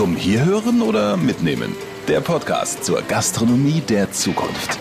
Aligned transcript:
Zum 0.00 0.16
Hierhören 0.16 0.80
oder 0.80 1.18
Mitnehmen? 1.18 1.76
Der 2.08 2.22
Podcast 2.22 2.84
zur 2.84 3.02
Gastronomie 3.02 3.82
der 3.82 4.10
Zukunft. 4.10 4.78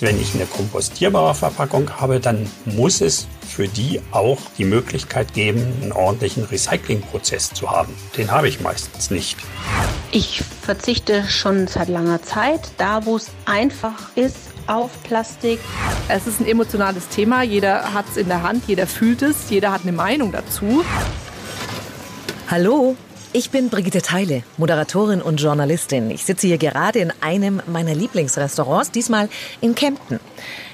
Wenn 0.00 0.20
ich 0.20 0.34
eine 0.34 0.46
kompostierbare 0.46 1.36
Verpackung 1.36 1.88
habe, 2.00 2.18
dann 2.18 2.50
muss 2.64 3.00
es 3.02 3.28
für 3.46 3.68
die 3.68 4.00
auch 4.10 4.40
die 4.58 4.64
Möglichkeit 4.64 5.32
geben, 5.32 5.64
einen 5.80 5.92
ordentlichen 5.92 6.42
Recyclingprozess 6.42 7.54
zu 7.54 7.70
haben. 7.70 7.94
Den 8.16 8.32
habe 8.32 8.48
ich 8.48 8.60
meistens 8.60 9.12
nicht. 9.12 9.36
Ich 10.10 10.42
verzichte 10.42 11.22
schon 11.28 11.68
seit 11.68 11.88
langer 11.88 12.20
Zeit, 12.22 12.72
da 12.78 13.06
wo 13.06 13.14
es 13.14 13.30
einfach 13.44 14.16
ist, 14.16 14.51
auf 14.66 14.90
Plastik. 15.02 15.58
Es 16.08 16.26
ist 16.26 16.40
ein 16.40 16.46
emotionales 16.46 17.08
Thema. 17.08 17.42
Jeder 17.42 17.92
hat 17.94 18.06
es 18.10 18.16
in 18.16 18.28
der 18.28 18.42
Hand, 18.42 18.64
jeder 18.66 18.86
fühlt 18.86 19.22
es, 19.22 19.50
jeder 19.50 19.72
hat 19.72 19.82
eine 19.82 19.92
Meinung 19.92 20.32
dazu. 20.32 20.84
Hallo, 22.50 22.96
ich 23.32 23.50
bin 23.50 23.70
Brigitte 23.70 24.02
Teile, 24.02 24.42
Moderatorin 24.58 25.22
und 25.22 25.40
Journalistin. 25.40 26.10
Ich 26.10 26.24
sitze 26.24 26.46
hier 26.46 26.58
gerade 26.58 26.98
in 26.98 27.12
einem 27.22 27.62
meiner 27.66 27.94
Lieblingsrestaurants, 27.94 28.90
diesmal 28.90 29.28
in 29.60 29.74
Kempten. 29.74 30.20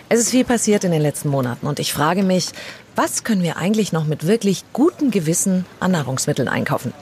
Es 0.08 0.18
ist 0.20 0.30
viel 0.30 0.44
passiert 0.44 0.84
in 0.84 0.90
den 0.90 1.02
letzten 1.02 1.28
Monaten 1.28 1.66
und 1.66 1.78
ich 1.78 1.92
frage 1.92 2.22
mich, 2.22 2.48
was 2.96 3.22
können 3.22 3.42
wir 3.42 3.58
eigentlich 3.58 3.92
noch 3.92 4.06
mit 4.06 4.26
wirklich 4.26 4.64
gutem 4.72 5.10
Gewissen 5.10 5.66
an 5.78 5.92
Nahrungsmitteln 5.92 6.48
einkaufen? 6.48 6.92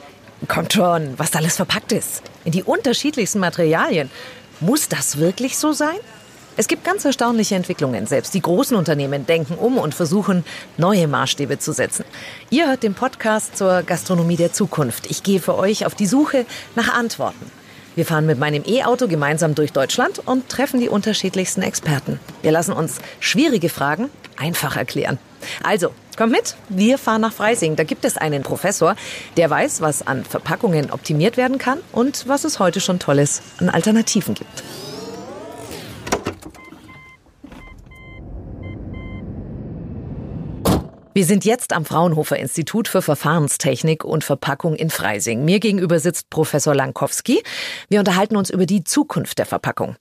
Kommt 0.47 0.73
schon, 0.73 1.17
was 1.17 1.35
alles 1.35 1.55
verpackt 1.55 1.91
ist. 1.91 2.21
In 2.45 2.51
die 2.51 2.63
unterschiedlichsten 2.63 3.39
Materialien. 3.39 4.11
Muss 4.59 4.89
das 4.89 5.17
wirklich 5.17 5.57
so 5.57 5.71
sein? 5.71 5.97
Es 6.59 6.67
gibt 6.67 6.83
ganz 6.83 7.05
erstaunliche 7.05 7.53
Entwicklungen. 7.53 8.07
Selbst 8.07 8.33
die 8.33 8.41
großen 8.41 8.75
Unternehmen 8.75 9.27
denken 9.27 9.53
um 9.53 9.77
und 9.77 9.93
versuchen, 9.93 10.43
neue 10.77 11.07
Maßstäbe 11.07 11.59
zu 11.59 11.71
setzen. 11.71 12.03
Ihr 12.49 12.67
hört 12.67 12.81
den 12.81 12.95
Podcast 12.95 13.55
zur 13.55 13.83
Gastronomie 13.83 14.37
der 14.37 14.51
Zukunft. 14.51 15.05
Ich 15.11 15.21
gehe 15.21 15.39
für 15.39 15.55
euch 15.55 15.85
auf 15.85 15.93
die 15.93 16.07
Suche 16.07 16.47
nach 16.75 16.91
Antworten. 16.91 17.51
Wir 17.93 18.07
fahren 18.07 18.25
mit 18.25 18.39
meinem 18.39 18.63
E-Auto 18.65 19.07
gemeinsam 19.07 19.53
durch 19.53 19.71
Deutschland 19.71 20.19
und 20.25 20.49
treffen 20.49 20.79
die 20.79 20.89
unterschiedlichsten 20.89 21.61
Experten. 21.61 22.19
Wir 22.41 22.51
lassen 22.51 22.71
uns 22.71 23.01
schwierige 23.19 23.69
Fragen 23.69 24.09
einfach 24.35 24.77
erklären. 24.77 25.19
Also, 25.63 25.91
kommt 26.17 26.31
mit, 26.31 26.55
wir 26.69 26.97
fahren 26.97 27.21
nach 27.21 27.33
Freising. 27.33 27.75
Da 27.75 27.83
gibt 27.83 28.03
es 28.03 28.17
einen 28.17 28.41
Professor, 28.41 28.95
der 29.35 29.51
weiß, 29.51 29.81
was 29.81 30.05
an 30.05 30.25
Verpackungen 30.25 30.89
optimiert 30.89 31.37
werden 31.37 31.59
kann 31.59 31.77
und 31.91 32.27
was 32.27 32.45
es 32.45 32.57
heute 32.57 32.79
schon 32.79 32.97
Tolles 32.97 33.43
an 33.59 33.69
Alternativen 33.69 34.33
gibt. 34.33 34.63
Wir 41.17 41.25
sind 41.25 41.45
jetzt 41.45 41.73
am 41.73 41.83
Fraunhofer 41.83 42.37
Institut 42.37 42.87
für 42.87 43.01
Verfahrenstechnik 43.01 44.05
und 44.05 44.23
Verpackung 44.23 44.75
in 44.75 44.91
Freising. 44.91 45.43
Mir 45.45 45.59
gegenüber 45.59 45.97
sitzt 45.97 46.29
Professor 46.29 46.75
Lankowski. 46.75 47.41
Wir 47.89 47.97
unterhalten 47.97 48.37
uns 48.37 48.51
über 48.51 48.67
die 48.67 48.83
Zukunft 48.83 49.39
der 49.39 49.47
Verpackung. 49.47 49.95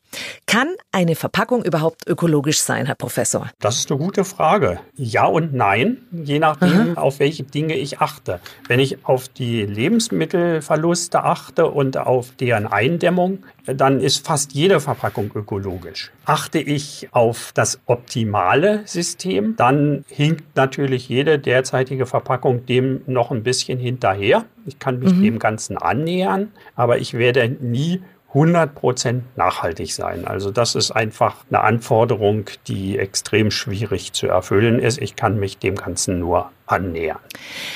Kann 0.47 0.69
eine 0.93 1.15
Verpackung 1.15 1.65
überhaupt 1.65 2.07
ökologisch 2.07 2.61
sein, 2.61 2.85
Herr 2.85 2.97
Professor? 2.97 3.51
Das 3.61 3.77
ist 3.79 3.91
eine 3.91 3.99
gute 3.99 4.27
Frage. 4.27 4.79
Ja 4.95 5.25
und 5.25 5.55
nein, 5.55 6.03
je 6.13 6.39
nachdem, 6.39 6.93
Aha. 6.97 7.01
auf 7.01 7.19
welche 7.19 7.45
Dinge 7.45 7.77
ich 7.77 8.01
achte. 8.01 8.39
Wenn 8.69 8.79
ich 8.79 9.07
auf 9.07 9.29
die 9.29 9.63
Lebensmittelverluste 9.65 11.25
achte 11.25 11.67
und 11.67 11.97
auf 11.97 12.33
deren 12.33 12.67
Eindämmung, 12.67 13.43
dann 13.67 14.01
ist 14.01 14.27
fast 14.27 14.53
jede 14.53 14.81
Verpackung 14.81 15.31
ökologisch. 15.35 16.13
Achte 16.25 16.59
ich 16.59 17.09
auf 17.13 17.53
das 17.55 17.81
optimale 17.87 18.83
System, 18.85 19.57
dann 19.57 20.05
hinkt 20.09 20.57
natürlich 20.57 21.06
jede 21.09 21.39
derzeitige 21.39 22.07
Verpackung 22.07 22.67
dem 22.67 23.03
noch 23.07 23.31
ein 23.31 23.43
bisschen 23.43 23.79
hinterher. 23.79 24.45
Ich 24.67 24.79
kann 24.79 24.99
mich 24.99 25.15
mhm. 25.15 25.23
dem 25.23 25.39
Ganzen 25.39 25.79
annähern, 25.79 26.53
aber 26.75 26.99
ich 26.99 27.15
werde 27.15 27.49
nie 27.61 28.03
100% 28.37 29.23
nachhaltig 29.37 29.95
sein. 29.95 30.27
Also 30.27 30.51
das 30.51 30.75
ist 30.75 30.91
einfach 30.91 31.37
eine 31.49 31.63
Anforderung, 31.63 32.51
die 32.67 32.99
extrem 32.99 33.51
schwierig 33.51 34.13
zu 34.13 34.27
erfüllen 34.27 34.79
ist. 34.79 35.01
Ich 35.01 35.17
kann 35.17 35.39
mich 35.39 35.57
dem 35.57 35.77
Ganzen 35.77 36.19
nur 36.19 36.51
annähern. 36.67 37.19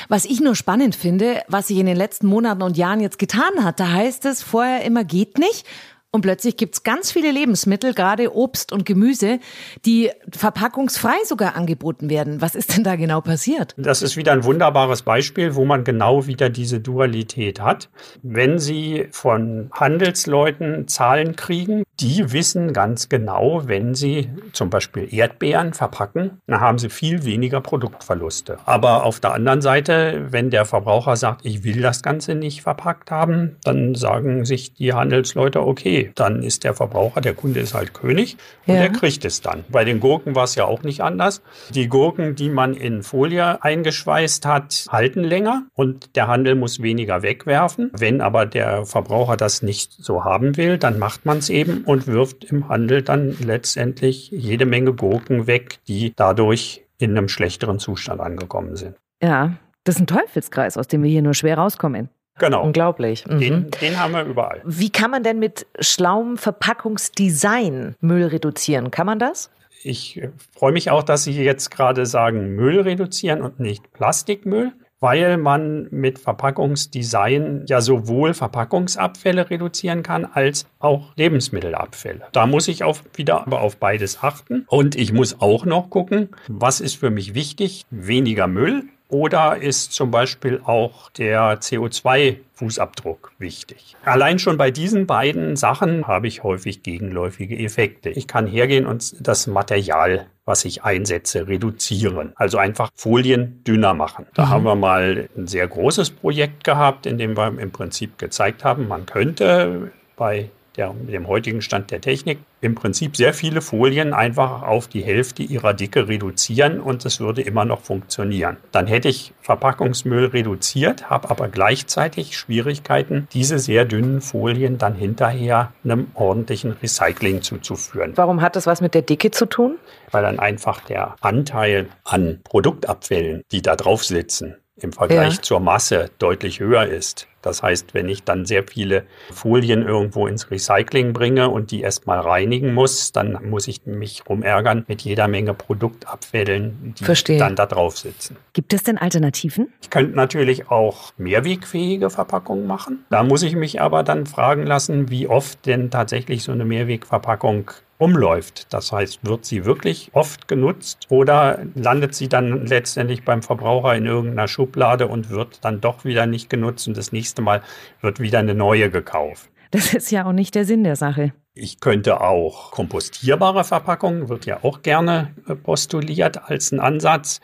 Was 0.09 0.27
ich 0.27 0.41
nur 0.41 0.55
spannend 0.55 0.95
finde, 0.97 1.43
was 1.49 1.69
sich 1.69 1.79
in 1.79 1.87
den 1.87 1.97
letzten 1.97 2.27
Monaten 2.27 2.63
und 2.63 2.77
Jahren 2.77 3.01
jetzt 3.01 3.19
getan 3.19 3.65
hat, 3.65 3.81
da 3.81 3.91
heißt 3.91 4.27
es 4.27 4.43
vorher 4.43 4.85
immer 4.85 5.05
geht 5.05 5.39
nicht 5.39 5.67
und 6.13 6.23
plötzlich 6.23 6.57
gibt's 6.57 6.83
ganz 6.83 7.13
viele 7.13 7.31
Lebensmittel, 7.31 7.95
gerade 7.95 8.35
Obst 8.35 8.73
und 8.73 8.85
Gemüse, 8.85 9.39
die 9.85 10.11
verpackungsfrei 10.33 11.15
sogar 11.25 11.55
angeboten 11.55 12.11
werden. 12.11 12.41
Was 12.41 12.55
ist 12.55 12.77
denn 12.77 12.85
da 12.85 12.97
genau 12.97 13.21
passiert? 13.21 13.75
Das 13.77 14.03
ist 14.03 14.17
wieder 14.17 14.33
ein 14.33 14.45
wunderbares 14.45 15.03
Beispiel, 15.03 15.55
wo 15.55 15.65
man 15.65 15.85
genau 15.85 16.27
wieder 16.27 16.51
diese 16.51 16.81
Dualität 16.81 17.61
hat. 17.61 17.91
Wenn 18.23 18.59
Sie 18.59 19.07
von 19.13 19.71
Handelsleuten 19.73 20.89
Zahlen 20.89 21.37
kriegen, 21.37 21.85
die 22.01 22.33
wissen 22.33 22.73
ganz 22.73 23.09
genau, 23.09 23.63
wenn 23.67 23.95
sie 23.95 24.31
zum 24.53 24.71
Beispiel 24.71 25.13
Erdbeeren 25.13 25.75
verpacken, 25.75 26.41
dann 26.47 26.61
haben 26.61 26.79
sie 26.79 26.89
viel 26.89 27.25
weniger 27.25 27.61
Produktverluste. 27.61 28.59
Aber 28.65 29.05
auf 29.05 29.21
der 29.21 29.35
anderen 29.35 29.61
Seite, 29.61 30.27
wenn 30.31 30.51
der 30.51 30.65
Verbraucher 30.65 31.17
sagt, 31.17 31.45
ich 31.45 31.63
will 31.65 31.83
das 31.83 32.03
Ganze 32.03 32.35
nicht 32.35 32.63
verpackt 32.63 33.11
haben, 33.11 33.57
dann 33.65 33.95
sagen 33.95 34.45
sich 34.45 34.75
die 34.75 34.95
Handelsleute, 34.95 35.61
okay, 35.61 36.13
dann 36.15 36.43
ist 36.43 36.65
der 36.65 36.75
Verbraucher, 36.75 37.21
der 37.21 37.35
Kunde 37.35 37.61
ist 37.61 37.75
halt 37.75 37.93
König 37.93 38.37
und 38.67 38.75
ja. 38.75 38.81
der 38.81 38.91
kriegt 38.91 39.25
es 39.25 39.43
dann. 39.43 39.65
Bei 39.69 39.85
den 39.85 40.01
Gurken 40.01 40.35
war 40.35 40.45
es 40.45 40.55
ja 40.55 40.65
auch 40.65 40.83
nicht 40.83 41.03
anders. 41.03 41.43
Die 41.75 41.89
Gurken, 41.89 42.35
die 42.35 42.49
man 42.49 42.75
in 42.75 43.03
Folie 43.03 43.63
eingeschweißt 43.63 44.47
hat, 44.47 44.87
halten 44.89 45.23
länger 45.23 45.65
und 45.75 46.17
der 46.17 46.29
Handel 46.29 46.55
muss 46.55 46.81
weniger 46.81 47.23
wegwerfen. 47.23 47.91
Wenn 47.97 48.21
aber 48.21 48.47
der 48.47 48.87
Verbraucher 48.87 49.37
das 49.37 49.63
nicht 49.63 49.93
so 49.93 50.25
haben 50.25 50.57
will, 50.57 50.79
dann 50.79 50.99
macht 50.99 51.27
man 51.27 51.39
es 51.39 51.51
eben 51.51 51.85
und 51.91 52.07
wirft 52.07 52.45
im 52.45 52.69
Handel 52.69 53.03
dann 53.03 53.37
letztendlich 53.41 54.31
jede 54.31 54.65
Menge 54.65 54.93
Gurken 54.93 55.49
weg, 55.49 55.81
die 55.89 56.13
dadurch 56.15 56.85
in 56.99 57.11
einem 57.11 57.29
schlechteren 57.29 57.81
Zustand 57.81 58.21
angekommen 58.21 58.77
sind. 58.77 58.95
Ja, 59.21 59.57
das 59.85 59.97
ist 59.97 60.03
ein 60.03 60.07
Teufelskreis, 60.07 60.77
aus 60.77 60.87
dem 60.87 61.03
wir 61.03 61.11
hier 61.11 61.23
nur 61.23 61.35
schwer 61.35 61.59
rauskommen. 61.59 62.09
Genau. 62.39 62.63
Unglaublich. 62.63 63.27
Mhm. 63.27 63.41
Den, 63.41 63.71
den, 63.83 63.99
haben 63.99 64.13
wir 64.13 64.25
überall. 64.25 64.63
Wie 64.65 64.91
kann 64.91 65.11
man 65.11 65.25
denn 65.25 65.41
mit 65.41 65.67
schlauem 65.81 66.39
Verpackungsdesign 66.39 67.97
Müll 68.01 68.25
reduzieren? 68.27 68.91
Kann 68.91 69.07
man 69.07 69.19
das? 69.19 69.51
Ich 69.83 70.23
freue 70.57 70.73
mich 70.73 70.91
auch, 70.91 71.03
dass 71.03 71.25
Sie 71.25 71.33
jetzt 71.43 71.71
gerade 71.71 72.07
sagen, 72.07 72.55
Müll 72.55 72.81
reduzieren 72.81 73.43
und 73.43 73.59
nicht 73.59 73.93
Plastikmüll, 73.93 74.73
weil 75.01 75.39
man 75.39 75.89
mit 75.91 76.19
Verpackungsdesign 76.19 77.65
ja 77.67 77.81
sowohl 77.81 78.35
Verpackungsabfälle 78.35 79.51
reduzieren 79.51 80.03
kann 80.03 80.27
als 80.27 80.67
auch 80.79 81.15
Lebensmittelabfälle. 81.17 82.23
Da 82.33 82.47
muss 82.47 82.69
ich 82.69 82.85
auch 82.85 82.99
wieder 83.15 83.47
aber 83.47 83.63
auf 83.63 83.79
beides 83.79 84.23
achten. 84.23 84.65
Und 84.69 84.97
ich 84.97 85.13
muss 85.13 85.41
auch 85.41 85.65
noch 85.65 85.91
gucken, 85.91 86.29
was 86.49 86.81
ist 86.81 86.97
für 86.97 87.11
mich 87.11 87.35
wichtig? 87.35 87.85
Weniger 87.91 88.47
Müll 88.47 88.85
oder 89.11 89.57
ist 89.57 89.93
zum 89.93 90.11
Beispiel 90.11 90.61
auch 90.65 91.11
der 91.11 91.61
CO2-Fußabdruck 91.61 93.31
wichtig? 93.39 93.97
Allein 94.05 94.39
schon 94.39 94.57
bei 94.57 94.71
diesen 94.71 95.07
beiden 95.07 95.57
Sachen 95.57 96.07
habe 96.07 96.29
ich 96.29 96.43
häufig 96.43 96.83
gegenläufige 96.83 97.59
Effekte. 97.59 98.11
Ich 98.11 98.27
kann 98.27 98.47
hergehen 98.47 98.87
und 98.87 99.15
das 99.27 99.47
Material, 99.47 100.27
was 100.45 100.65
ich 100.65 100.85
einsetze, 100.85 101.49
reduzieren. 101.49 102.33
Also 102.37 102.59
einfach 102.59 102.91
Folien 102.95 103.63
dünner 103.65 103.95
machen. 103.95 104.27
Da 104.35 104.47
mhm. 104.47 104.51
haben 104.51 104.65
wir 104.65 104.77
mal 104.77 105.29
ein 105.37 105.47
sehr 105.47 105.67
großes 105.67 106.11
Projekt 106.11 106.65
gehabt, 106.65 107.07
in 107.07 107.19
dem 107.19 107.37
wir 107.37 107.59
im 107.59 107.73
Prinzip 107.73 108.19
gezeigt 108.19 108.65
haben, 108.65 108.89
man 108.89 109.07
könnte 109.07 109.91
bei 110.17 110.51
der, 110.77 110.93
mit 110.93 111.13
dem 111.13 111.27
heutigen 111.27 111.63
Stand 111.63 111.91
der 111.91 112.01
Technik 112.01 112.39
im 112.61 112.75
Prinzip 112.75 113.17
sehr 113.17 113.35
viele 113.35 113.61
Folien 113.61 114.13
einfach 114.13 114.63
auf 114.63 114.87
die 114.87 115.03
Hälfte 115.03 115.43
ihrer 115.43 115.75
Dicke 115.75 116.09
reduzieren 116.09 116.81
und 116.81 117.05
es 117.05 117.21
würde 117.21 117.43
immer 117.43 117.65
noch 117.65 117.81
funktionieren. 117.81 118.59
Dann 118.73 118.87
hätte 118.87 119.09
ich 119.09 119.33
Verpackungsmüll 119.41 120.27
reduziert, 120.27 121.11
habe 121.11 121.31
aber 121.31 121.49
gleichzeitig 121.49 122.37
Schwierigkeiten, 122.37 123.27
diese 123.33 123.59
sehr 123.59 123.85
dünnen 123.85 124.21
Folien 124.21 124.79
dann 124.79 124.95
hinterher 124.95 125.73
einem 125.85 126.09
ordentlichen 126.15 126.73
Recycling 126.73 127.43
zuzuführen. 127.43 128.13
Warum 128.17 128.41
hat 128.41 128.57
das 128.57 128.67
was 128.67 128.81
mit 128.81 128.95
der 128.95 129.03
Dicke 129.03 129.31
zu 129.31 129.47
tun? 129.47 129.79
Weil 130.11 130.23
dann 130.23 130.39
einfach 130.39 130.81
der 130.85 131.17
Anteil 131.21 131.89
an 132.05 132.41
Produktabfällen, 132.45 133.43
die 133.53 133.63
da 133.63 133.77
drauf 133.77 134.05
sitzen, 134.05 134.57
im 134.77 134.93
Vergleich 134.93 135.37
ja. 135.37 135.43
zur 135.43 135.61
Masse 135.61 136.11
deutlich 136.19 136.61
höher 136.61 136.87
ist. 136.87 137.27
Das 137.43 137.63
heißt, 137.63 137.95
wenn 137.95 138.09
ich 138.09 138.25
dann 138.25 138.45
sehr 138.45 138.65
viele 138.65 139.05
Folien 139.33 139.83
irgendwo 139.87 140.27
ins 140.27 140.51
Recycling 140.51 141.13
bringe 141.13 141.49
und 141.49 141.71
die 141.71 141.81
erstmal 141.81 142.21
reinigen 142.21 142.75
muss, 142.75 143.13
dann 143.13 143.39
muss 143.49 143.69
ich 143.69 143.87
mich 143.87 144.23
rumärgern 144.29 144.85
mit 144.89 145.03
jeder 145.03 145.29
Menge 145.29 145.55
Produktabfällen, 145.55 146.95
die 146.99 147.05
Verstehe. 147.05 147.39
dann 147.39 147.57
da 147.57 147.67
drauf 147.67 147.99
sitzen. 147.99 148.37
Gibt 148.53 148.73
es 148.73 148.83
denn 148.83 148.99
Alternativen? 148.99 149.73
Ich 149.83 149.91
könnte 149.91 150.17
natürlich 150.17 150.71
auch 150.71 151.13
mehrwegfähige 151.17 152.11
Verpackungen 152.11 152.67
machen. 152.67 153.05
Da 153.11 153.23
muss 153.23 153.43
ich 153.43 153.57
mich 153.57 153.81
aber 153.81 154.03
dann 154.03 154.27
fragen 154.27 154.67
lassen, 154.67 155.11
wie 155.11 155.27
oft 155.27 155.65
denn 155.67 155.91
tatsächlich 155.91 156.43
so 156.43 156.53
eine 156.53 156.65
Mehrwegverpackung 156.65 157.71
umläuft. 158.01 158.73
Das 158.73 158.93
heißt, 158.93 159.25
wird 159.25 159.45
sie 159.45 159.65
wirklich 159.65 160.11
oft 160.13 160.49
genutzt 160.49 161.07
oder 161.11 161.61
landet 161.75 162.15
sie 162.15 162.29
dann 162.29 162.67
letztendlich 162.67 163.25
beim 163.25 163.43
Verbraucher 163.43 163.95
in 163.95 164.07
irgendeiner 164.07 164.49
Schublade 164.49 165.07
und 165.07 165.31
wird 165.31 165.65
dann 165.65 165.81
doch 165.81 166.05
wieder 166.05 166.27
nicht 166.27 166.49
genutzt 166.49 166.89
und 166.89 166.97
das 166.97 167.13
nächste 167.13 167.43
Mal 167.43 167.63
wird 168.01 168.21
wieder 168.21 168.39
eine 168.39 168.55
neue 168.55 168.91
gekauft. 168.91 169.51
Das 169.71 169.95
ist 169.95 170.11
ja 170.11 170.25
auch 170.25 170.33
nicht 170.33 170.55
der 170.55 170.65
Sinn 170.65 170.83
der 170.83 170.97
Sache. 170.97 171.33
Ich 171.55 171.81
könnte 171.81 172.21
auch 172.21 172.71
kompostierbare 172.73 173.65
Verpackungen, 173.65 174.29
wird 174.29 174.47
ja 174.47 174.65
auch 174.65 174.83
gerne 174.83 175.35
postuliert 175.63 176.43
als 176.45 176.73
ein 176.73 176.81
Ansatz. 176.81 177.41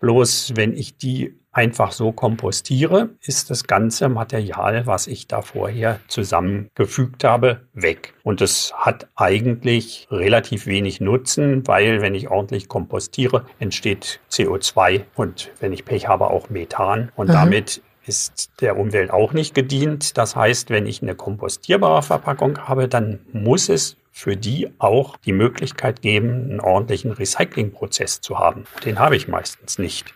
Bloß 0.00 0.52
wenn 0.56 0.72
ich 0.72 0.96
die 0.96 1.39
einfach 1.52 1.92
so 1.92 2.12
kompostiere, 2.12 3.10
ist 3.22 3.50
das 3.50 3.64
ganze 3.64 4.08
Material, 4.08 4.86
was 4.86 5.06
ich 5.06 5.26
da 5.26 5.42
vorher 5.42 6.00
zusammengefügt 6.08 7.24
habe, 7.24 7.62
weg. 7.72 8.14
Und 8.22 8.40
es 8.40 8.72
hat 8.76 9.08
eigentlich 9.16 10.06
relativ 10.10 10.66
wenig 10.66 11.00
Nutzen, 11.00 11.66
weil 11.66 12.00
wenn 12.02 12.14
ich 12.14 12.30
ordentlich 12.30 12.68
kompostiere, 12.68 13.46
entsteht 13.58 14.20
CO2 14.30 15.04
und 15.14 15.50
wenn 15.60 15.72
ich 15.72 15.84
Pech 15.84 16.08
habe, 16.08 16.30
auch 16.30 16.50
Methan. 16.50 17.10
Und 17.16 17.28
mhm. 17.28 17.32
damit 17.32 17.82
ist 18.06 18.50
der 18.60 18.78
Umwelt 18.78 19.10
auch 19.10 19.32
nicht 19.32 19.54
gedient. 19.54 20.16
Das 20.18 20.36
heißt, 20.36 20.70
wenn 20.70 20.86
ich 20.86 21.02
eine 21.02 21.14
kompostierbare 21.14 22.02
Verpackung 22.02 22.58
habe, 22.58 22.88
dann 22.88 23.20
muss 23.32 23.68
es 23.68 23.96
für 24.12 24.36
die 24.36 24.68
auch 24.78 25.16
die 25.18 25.32
Möglichkeit 25.32 26.02
geben, 26.02 26.50
einen 26.50 26.60
ordentlichen 26.60 27.12
Recyclingprozess 27.12 28.20
zu 28.20 28.38
haben. 28.38 28.64
Den 28.84 28.98
habe 28.98 29.16
ich 29.16 29.28
meistens 29.28 29.78
nicht. 29.78 30.14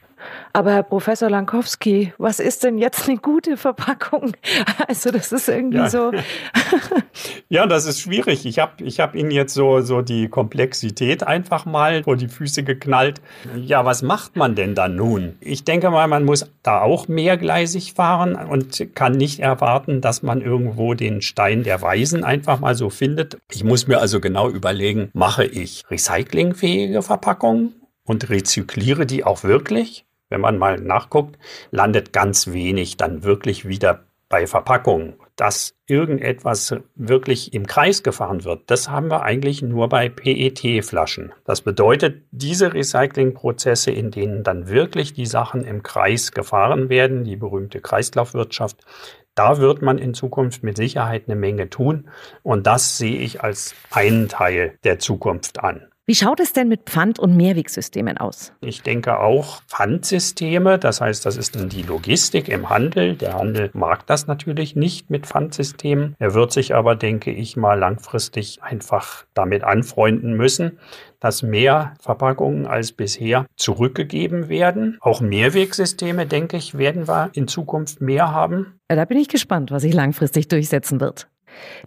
Aber 0.52 0.72
Herr 0.72 0.82
Professor 0.82 1.30
Lankowski, 1.30 2.12
was 2.18 2.40
ist 2.40 2.64
denn 2.64 2.78
jetzt 2.78 3.08
eine 3.08 3.18
gute 3.18 3.56
Verpackung? 3.56 4.32
Also 4.86 5.10
das 5.10 5.32
ist 5.32 5.48
irgendwie 5.48 5.78
ja. 5.78 5.88
so. 5.88 6.12
ja, 7.48 7.66
das 7.66 7.86
ist 7.86 8.00
schwierig. 8.00 8.46
Ich 8.46 8.58
habe 8.58 8.84
ich 8.84 9.00
hab 9.00 9.14
Ihnen 9.14 9.30
jetzt 9.30 9.54
so, 9.54 9.80
so 9.80 10.02
die 10.02 10.28
Komplexität 10.28 11.26
einfach 11.26 11.66
mal 11.66 12.02
vor 12.04 12.16
die 12.16 12.28
Füße 12.28 12.62
geknallt. 12.62 13.20
Ja, 13.56 13.84
was 13.84 14.02
macht 14.02 14.36
man 14.36 14.54
denn 14.54 14.74
dann 14.74 14.96
nun? 14.96 15.36
Ich 15.40 15.64
denke 15.64 15.90
mal, 15.90 16.06
man 16.08 16.24
muss 16.24 16.50
da 16.62 16.80
auch 16.80 17.08
mehrgleisig 17.08 17.94
fahren 17.94 18.34
und 18.34 18.94
kann 18.94 19.12
nicht 19.12 19.40
erwarten, 19.40 20.00
dass 20.00 20.22
man 20.22 20.40
irgendwo 20.40 20.94
den 20.94 21.22
Stein 21.22 21.62
der 21.62 21.82
Weisen 21.82 22.24
einfach 22.24 22.60
mal 22.60 22.74
so 22.74 22.90
findet. 22.90 23.38
Ich 23.50 23.64
muss 23.64 23.86
mir 23.86 23.98
also 23.98 24.20
genau 24.20 24.48
überlegen, 24.48 25.10
mache 25.12 25.44
ich 25.44 25.84
recyclingfähige 25.90 27.02
Verpackungen 27.02 27.74
und 28.04 28.28
rezykliere 28.28 29.06
die 29.06 29.24
auch 29.24 29.44
wirklich? 29.44 30.04
Wenn 30.34 30.40
man 30.40 30.58
mal 30.58 30.80
nachguckt, 30.80 31.38
landet 31.70 32.12
ganz 32.12 32.48
wenig 32.48 32.96
dann 32.96 33.22
wirklich 33.22 33.68
wieder 33.68 34.04
bei 34.28 34.48
Verpackungen. 34.48 35.14
Dass 35.36 35.76
irgendetwas 35.86 36.74
wirklich 36.96 37.54
im 37.54 37.66
Kreis 37.66 38.02
gefahren 38.02 38.44
wird, 38.44 38.62
das 38.66 38.88
haben 38.88 39.08
wir 39.08 39.22
eigentlich 39.22 39.62
nur 39.62 39.88
bei 39.88 40.08
PET-Flaschen. 40.08 41.32
Das 41.44 41.62
bedeutet, 41.62 42.22
diese 42.32 42.74
Recyclingprozesse, 42.74 43.92
in 43.92 44.10
denen 44.10 44.42
dann 44.42 44.68
wirklich 44.68 45.12
die 45.12 45.26
Sachen 45.26 45.62
im 45.62 45.84
Kreis 45.84 46.32
gefahren 46.32 46.88
werden, 46.88 47.22
die 47.22 47.36
berühmte 47.36 47.80
Kreislaufwirtschaft, 47.80 48.78
da 49.36 49.58
wird 49.58 49.82
man 49.82 49.98
in 49.98 50.14
Zukunft 50.14 50.64
mit 50.64 50.76
Sicherheit 50.76 51.24
eine 51.26 51.36
Menge 51.36 51.70
tun. 51.70 52.08
Und 52.42 52.66
das 52.66 52.98
sehe 52.98 53.18
ich 53.18 53.40
als 53.40 53.74
einen 53.92 54.28
Teil 54.28 54.78
der 54.82 54.98
Zukunft 54.98 55.60
an. 55.60 55.86
Wie 56.06 56.14
schaut 56.14 56.38
es 56.38 56.52
denn 56.52 56.68
mit 56.68 56.82
Pfand- 56.82 57.18
und 57.18 57.34
Mehrwegsystemen 57.34 58.18
aus? 58.18 58.52
Ich 58.60 58.82
denke 58.82 59.20
auch 59.20 59.62
Pfandsysteme, 59.62 60.78
das 60.78 61.00
heißt, 61.00 61.24
das 61.24 61.38
ist 61.38 61.56
dann 61.56 61.70
die 61.70 61.80
Logistik 61.80 62.50
im 62.50 62.68
Handel. 62.68 63.14
Der 63.14 63.38
Handel 63.38 63.70
mag 63.72 64.06
das 64.06 64.26
natürlich 64.26 64.76
nicht 64.76 65.08
mit 65.08 65.24
Pfandsystemen. 65.26 66.14
Er 66.18 66.34
wird 66.34 66.52
sich 66.52 66.74
aber, 66.74 66.94
denke 66.94 67.30
ich 67.30 67.56
mal, 67.56 67.78
langfristig 67.78 68.62
einfach 68.62 69.24
damit 69.32 69.64
anfreunden 69.64 70.36
müssen, 70.36 70.78
dass 71.20 71.42
mehr 71.42 71.94
Verpackungen 72.00 72.66
als 72.66 72.92
bisher 72.92 73.46
zurückgegeben 73.56 74.50
werden. 74.50 74.98
Auch 75.00 75.22
Mehrwegsysteme, 75.22 76.26
denke 76.26 76.58
ich, 76.58 76.76
werden 76.76 77.08
wir 77.08 77.30
in 77.32 77.48
Zukunft 77.48 78.02
mehr 78.02 78.30
haben. 78.30 78.78
Da 78.88 79.06
bin 79.06 79.16
ich 79.16 79.28
gespannt, 79.28 79.70
was 79.70 79.80
sich 79.80 79.94
langfristig 79.94 80.48
durchsetzen 80.48 81.00
wird. 81.00 81.28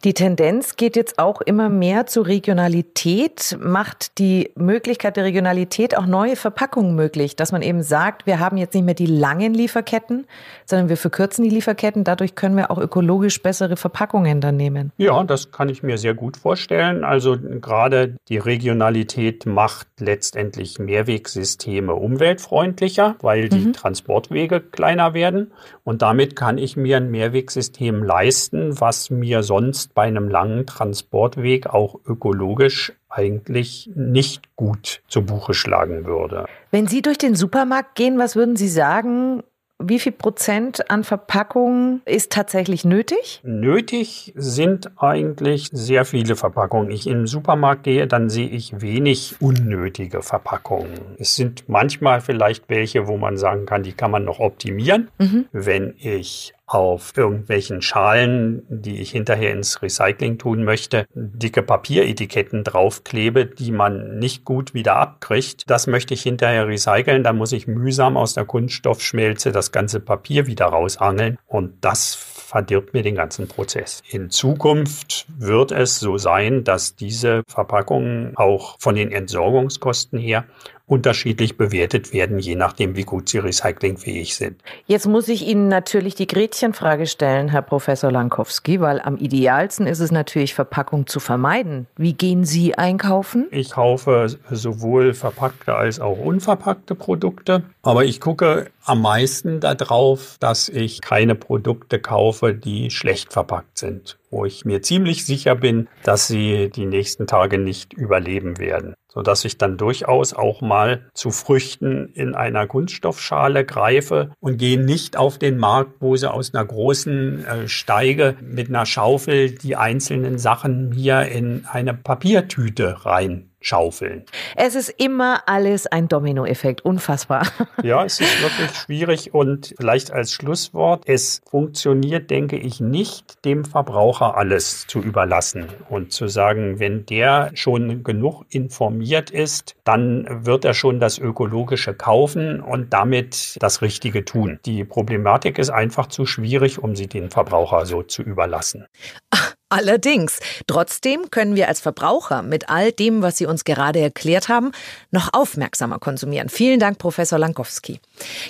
Die 0.04 0.14
Tendenz 0.14 0.76
geht 0.76 0.96
jetzt 0.96 1.20
auch 1.20 1.42
immer 1.42 1.70
mehr 1.70 2.06
zur 2.06 2.28
Regionalität, 2.28 3.58
macht 3.60 4.18
die 4.20 4.52
Möglichkeit 4.56 5.18
der 5.18 5.24
Regionalität 5.24 5.98
auch 5.98 6.06
neue 6.06 6.36
Verpackungen 6.36 6.96
möglich, 6.96 7.36
dass 7.36 7.52
man 7.52 7.62
eben 7.62 7.84
sagt, 7.84 8.26
wir 8.26 8.40
haben 8.40 8.58
jetzt 8.58 8.74
nicht 8.74 8.86
mehr 8.86 8.94
die 8.94 9.06
langen 9.06 9.54
Lieferketten, 9.54 10.26
sondern 10.66 10.90
wir 10.90 10.98
verkürzen 10.98 11.44
die 11.44 11.50
Lieferketten. 11.50 12.04
Dadurch 12.04 12.36
können 12.36 12.56
wir 12.56 12.72
auch 12.72 12.78
ökologisch 12.78 13.42
bessere 13.42 13.76
Verpackungen 13.76 14.42
dann 14.42 14.56
nehmen. 14.56 14.92
Ja, 14.98 15.24
das 15.24 15.52
kann 15.52 15.70
ich 15.70 15.84
mir 15.84 15.98
sehr 15.98 16.14
gut 16.14 16.38
vorstellen. 16.38 17.04
Also 17.04 17.38
gerade 17.38 18.16
die 18.30 18.38
Regionalität 18.38 19.46
macht 19.46 19.88
letztendlich 20.00 20.80
Mehrwegsysteme 20.80 21.94
umweltfreundlicher, 21.94 23.16
weil 23.22 23.50
die 23.50 23.68
mhm. 23.68 23.74
Transportwege 23.74 24.62
kleiner 24.62 25.14
werden. 25.14 25.52
Und 25.84 26.02
damit 26.02 26.36
kann 26.36 26.58
ich 26.58 26.78
mir 26.78 26.98
ein 26.98 27.12
Mehrwegsystem 27.12 28.04
leisten, 28.04 28.80
was 28.80 29.10
mir 29.10 29.44
sonst 29.44 29.57
sonst 29.58 29.96
bei 29.96 30.04
einem 30.04 30.30
langen 30.30 30.68
Transportweg 30.68 31.66
auch 31.66 32.00
ökologisch 32.06 32.94
eigentlich 33.10 33.90
nicht 33.96 34.56
gut 34.56 35.02
zu 35.08 35.24
Buche 35.26 35.56
schlagen 35.56 36.06
würde. 36.06 36.46
Wenn 36.70 36.86
Sie 36.86 37.02
durch 37.02 37.18
den 37.18 37.34
Supermarkt 37.34 37.96
gehen, 37.96 38.20
was 38.20 38.36
würden 38.36 38.56
Sie 38.56 38.68
sagen, 38.68 39.42
wie 39.80 39.98
viel 39.98 40.12
Prozent 40.12 40.92
an 40.92 41.04
Verpackungen 41.04 42.02
ist 42.06 42.32
tatsächlich 42.32 42.86
nötig? 42.86 43.42
Nötig 43.44 44.34
sind 44.36 44.92
eigentlich 44.98 45.70
sehr 45.72 46.06
viele 46.06 46.36
Verpackungen. 46.36 46.92
Ich 46.92 47.08
im 47.08 47.26
Supermarkt 47.26 47.84
gehe, 47.84 48.06
dann 48.06 48.30
sehe 48.30 48.50
ich 48.50 48.82
wenig 48.82 49.38
unnötige 49.40 50.22
Verpackungen. 50.22 51.16
Es 51.18 51.36
sind 51.36 51.68
manchmal 51.68 52.22
vielleicht 52.22 52.70
welche, 52.70 53.08
wo 53.08 53.18
man 53.18 53.38
sagen 53.38 53.66
kann, 53.66 53.82
die 53.82 53.94
kann 53.94 54.12
man 54.12 54.24
noch 54.24 54.40
optimieren. 54.40 55.10
Mhm. 55.18 55.46
Wenn 55.52 55.96
ich 55.98 56.54
auf 56.68 57.14
irgendwelchen 57.16 57.82
Schalen, 57.82 58.64
die 58.68 59.00
ich 59.00 59.12
hinterher 59.12 59.54
ins 59.54 59.82
Recycling 59.82 60.38
tun 60.38 60.66
möchte, 60.66 61.08
dicke 61.14 61.64
Papieretiketten 61.64 62.66
draufklebe, 62.66 63.46
die 63.46 63.72
man 63.72 64.20
nicht 64.20 64.44
gut 64.44 64.74
wieder 64.74 64.98
abkriegt. 64.98 65.70
Das 65.70 65.88
möchte 65.88 66.14
ich 66.14 66.24
hinterher 66.24 66.68
recyceln. 66.68 67.24
Da 67.24 67.32
muss 67.32 67.54
ich 67.54 67.68
mühsam 67.68 68.18
aus 68.18 68.34
der 68.34 68.44
Kunststoffschmelze 68.44 69.54
das 69.54 69.72
ganze 69.72 70.02
Papier 70.02 70.46
wieder 70.46 70.66
rausangeln. 70.66 71.38
Und 71.48 71.86
das 71.86 72.16
verdirbt 72.16 72.94
mir 72.94 73.04
den 73.04 73.16
ganzen 73.16 73.48
Prozess. 73.48 74.04
In 74.10 74.30
Zukunft 74.30 75.26
wird 75.38 75.72
es 75.72 76.00
so 76.00 76.18
sein, 76.18 76.66
dass 76.66 76.96
diese 76.96 77.44
Verpackungen 77.48 78.36
auch 78.36 78.76
von 78.80 78.96
den 78.96 79.12
Entsorgungskosten 79.12 80.20
her 80.20 80.46
unterschiedlich 80.88 81.58
bewertet 81.58 82.14
werden, 82.14 82.40
je 82.40 82.56
nachdem, 82.56 82.96
wie 82.96 83.04
gut 83.04 83.28
sie 83.28 83.40
recyclingfähig 83.40 84.36
sind. 84.36 84.62
Jetzt 84.86 85.06
muss 85.06 85.28
ich 85.28 85.46
Ihnen 85.46 85.68
natürlich 85.68 86.16
die 86.16 86.28
Gretchenfrage 86.28 87.08
stellen, 87.08 87.50
Herr 87.50 87.62
Professor 87.62 88.10
Lankowski, 88.10 88.80
weil 88.80 89.02
am 89.02 89.18
idealsten 89.18 89.86
ist 89.86 90.00
es 90.00 90.12
natürlich, 90.12 90.54
Verpackung 90.54 91.06
zu 91.06 91.20
vermeiden. 91.20 91.88
Wie 91.98 92.14
gehen 92.14 92.46
Sie 92.46 92.76
einkaufen? 92.76 93.48
Ich 93.52 93.72
kaufe 93.72 94.28
sowohl 94.50 95.14
verpackte 95.14 95.76
als 95.76 96.00
auch 96.00 96.18
unverpackte 96.18 96.96
Produkte, 96.96 97.64
aber 97.84 98.06
ich 98.06 98.22
gucke 98.22 98.68
am 98.86 99.02
meisten 99.02 99.60
darauf, 99.60 100.38
dass 100.40 100.70
ich 100.70 101.02
keine 101.02 101.36
Produkte 101.36 102.00
kaufe, 102.00 102.54
die 102.54 102.92
schlecht 102.92 103.34
verpackt 103.34 103.78
sind, 103.78 104.18
wo 104.32 104.46
ich 104.46 104.64
mir 104.64 104.82
ziemlich 104.82 105.26
sicher 105.26 105.56
bin, 105.56 105.90
dass 106.04 106.28
sie 106.28 106.70
die 106.70 106.86
nächsten 106.86 107.28
Tage 107.28 107.58
nicht 107.58 107.92
überleben 107.92 108.58
werden 108.58 108.96
sodass 109.18 109.46
ich 109.46 109.58
dann 109.58 109.78
durchaus 109.78 110.36
auch 110.36 110.62
mal 110.62 111.10
zu 111.16 111.32
Früchten 111.32 112.10
in 112.14 112.36
einer 112.36 112.68
Kunststoffschale 112.68 113.66
greife 113.66 114.30
und 114.40 114.60
gehe 114.60 114.80
nicht 114.80 115.18
auf 115.18 115.40
den 115.40 115.58
Markt, 115.58 115.94
wo 116.02 116.16
sie 116.16 116.32
aus 116.32 116.54
einer 116.54 116.64
großen 116.64 117.44
äh, 117.44 117.68
Steige 117.68 118.36
mit 118.42 118.70
einer 118.70 118.86
Schaufel 118.86 119.50
die 119.50 119.76
einzelnen 119.76 120.38
Sachen 120.38 120.92
hier 120.92 121.24
in 121.24 121.66
eine 121.66 121.96
Papiertüte 121.96 123.08
rein 123.08 123.50
schaufeln. 123.68 124.24
Es 124.56 124.76
ist 124.76 124.90
immer 124.90 125.44
alles 125.46 125.88
ein 125.88 126.08
Dominoeffekt, 126.08 126.84
unfassbar. 126.86 127.48
Ja, 127.84 128.04
es 128.04 128.20
ist 128.20 128.42
wirklich 128.42 128.72
schwierig 128.72 129.34
und 129.34 129.76
vielleicht 129.78 130.12
als 130.12 130.32
Schlusswort, 130.32 131.04
es 131.06 131.42
funktioniert, 131.50 132.30
denke 132.32 132.58
ich, 132.58 132.80
nicht, 132.80 133.46
dem 133.46 133.66
Verbraucher 133.66 134.36
alles 134.36 134.88
zu 134.88 135.00
überlassen 135.00 135.68
und 135.90 136.12
zu 136.12 136.28
sagen, 136.28 136.80
wenn 136.80 137.06
der 137.06 137.52
schon 137.54 138.04
genug 138.04 138.46
informiert 138.50 139.30
ist, 139.30 139.76
dann 139.84 140.46
wird 140.46 140.66
er 140.66 140.74
schon 140.74 141.00
das 141.00 141.20
Ökologische 141.20 141.94
kaufen 141.94 142.62
und 142.62 142.94
damit 142.94 143.58
das 143.60 143.82
Richtige 143.82 144.26
tun. 144.26 144.60
Die 144.66 144.84
Problematik 144.84 145.60
ist 145.60 145.70
einfach 145.70 146.08
zu 146.08 146.26
schwierig, 146.26 146.80
um 146.80 146.96
sie 146.96 147.08
den 147.08 147.30
Verbraucher 147.30 147.86
so 147.86 148.02
zu 148.02 148.24
überlassen. 148.24 148.88
Ach. 149.30 149.57
Allerdings, 149.70 150.40
trotzdem 150.66 151.30
können 151.30 151.56
wir 151.56 151.68
als 151.68 151.82
Verbraucher 151.82 152.42
mit 152.42 152.70
all 152.70 152.94
dem, 152.94 153.22
was 153.22 153.38
Sie 153.38 153.46
uns 153.46 153.66
gerade 153.66 154.00
erklärt 154.00 154.48
haben, 154.48 154.72
noch 155.12 155.34
aufmerksamer 155.34 156.00
konsumieren. 156.00 156.48
Vielen 156.48 156.80
Dank, 156.80 157.00
Professor 157.00 157.38
Lankowski. 157.38 158.00